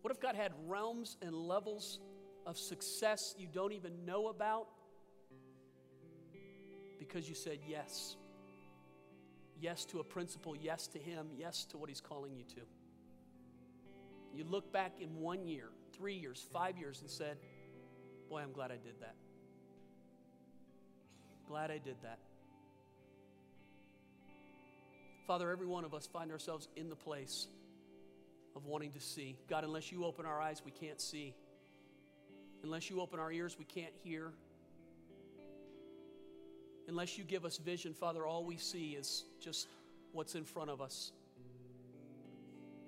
What 0.01 0.11
if 0.11 0.19
God 0.19 0.35
had 0.35 0.51
realms 0.67 1.17
and 1.21 1.35
levels 1.35 1.99
of 2.45 2.57
success 2.57 3.35
you 3.37 3.47
don't 3.53 3.73
even 3.73 4.05
know 4.05 4.27
about 4.27 4.67
because 6.97 7.29
you 7.29 7.35
said 7.35 7.59
yes? 7.67 8.15
Yes 9.59 9.85
to 9.85 9.99
a 9.99 10.03
principle, 10.03 10.55
yes 10.55 10.87
to 10.87 10.99
Him, 10.99 11.27
yes 11.35 11.65
to 11.71 11.77
what 11.77 11.89
He's 11.89 12.01
calling 12.01 12.35
you 12.35 12.43
to. 12.55 12.61
You 14.33 14.43
look 14.43 14.71
back 14.71 14.93
in 14.99 15.15
one 15.19 15.47
year, 15.47 15.69
three 15.97 16.13
years, 16.13 16.45
five 16.53 16.77
years, 16.77 17.01
and 17.01 17.09
said, 17.09 17.37
Boy, 18.29 18.39
I'm 18.39 18.51
glad 18.51 18.71
I 18.71 18.77
did 18.77 18.99
that. 18.99 19.15
Glad 21.47 21.71
I 21.71 21.77
did 21.77 21.95
that. 22.03 22.19
Father, 25.25 25.49
every 25.49 25.65
one 25.65 25.85
of 25.85 25.93
us 25.93 26.07
find 26.07 26.31
ourselves 26.31 26.67
in 26.75 26.89
the 26.89 26.95
place 26.95 27.47
of 28.55 28.65
wanting 28.65 28.91
to 28.91 28.99
see. 28.99 29.37
God, 29.49 29.63
unless 29.63 29.91
you 29.91 30.05
open 30.05 30.25
our 30.25 30.41
eyes, 30.41 30.61
we 30.65 30.71
can't 30.71 31.01
see. 31.01 31.33
Unless 32.63 32.89
you 32.89 33.01
open 33.01 33.19
our 33.19 33.31
ears, 33.31 33.57
we 33.57 33.65
can't 33.65 33.93
hear. 34.03 34.33
Unless 36.87 37.17
you 37.17 37.23
give 37.23 37.43
us 37.45 37.57
vision, 37.57 37.93
Father, 37.93 38.25
all 38.25 38.45
we 38.45 38.57
see 38.57 38.91
is 38.91 39.25
just 39.41 39.67
what's 40.13 40.35
in 40.35 40.45
front 40.45 40.69
of 40.69 40.81
us. 40.81 41.11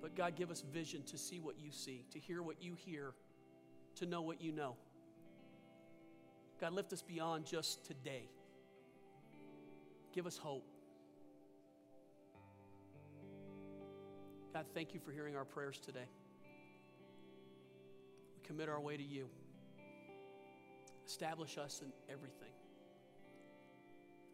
But 0.00 0.16
God, 0.16 0.36
give 0.36 0.50
us 0.50 0.64
vision 0.72 1.02
to 1.04 1.18
see 1.18 1.38
what 1.38 1.58
you 1.58 1.70
see, 1.70 2.04
to 2.12 2.18
hear 2.18 2.42
what 2.42 2.62
you 2.62 2.74
hear, 2.74 3.12
to 3.96 4.06
know 4.06 4.22
what 4.22 4.40
you 4.40 4.52
know. 4.52 4.76
God, 6.60 6.72
lift 6.72 6.92
us 6.92 7.02
beyond 7.02 7.44
just 7.44 7.84
today. 7.86 8.28
Give 10.14 10.26
us 10.26 10.38
hope. 10.38 10.64
God, 14.52 14.64
thank 14.74 14.94
you 14.94 15.00
for 15.00 15.12
hearing 15.12 15.36
our 15.36 15.44
prayers 15.44 15.78
today. 15.78 16.08
We 18.34 18.46
commit 18.46 18.68
our 18.68 18.80
way 18.80 18.96
to 18.96 19.02
you. 19.02 19.28
Establish 21.06 21.58
us 21.58 21.82
in 21.84 21.92
everything. 22.12 22.59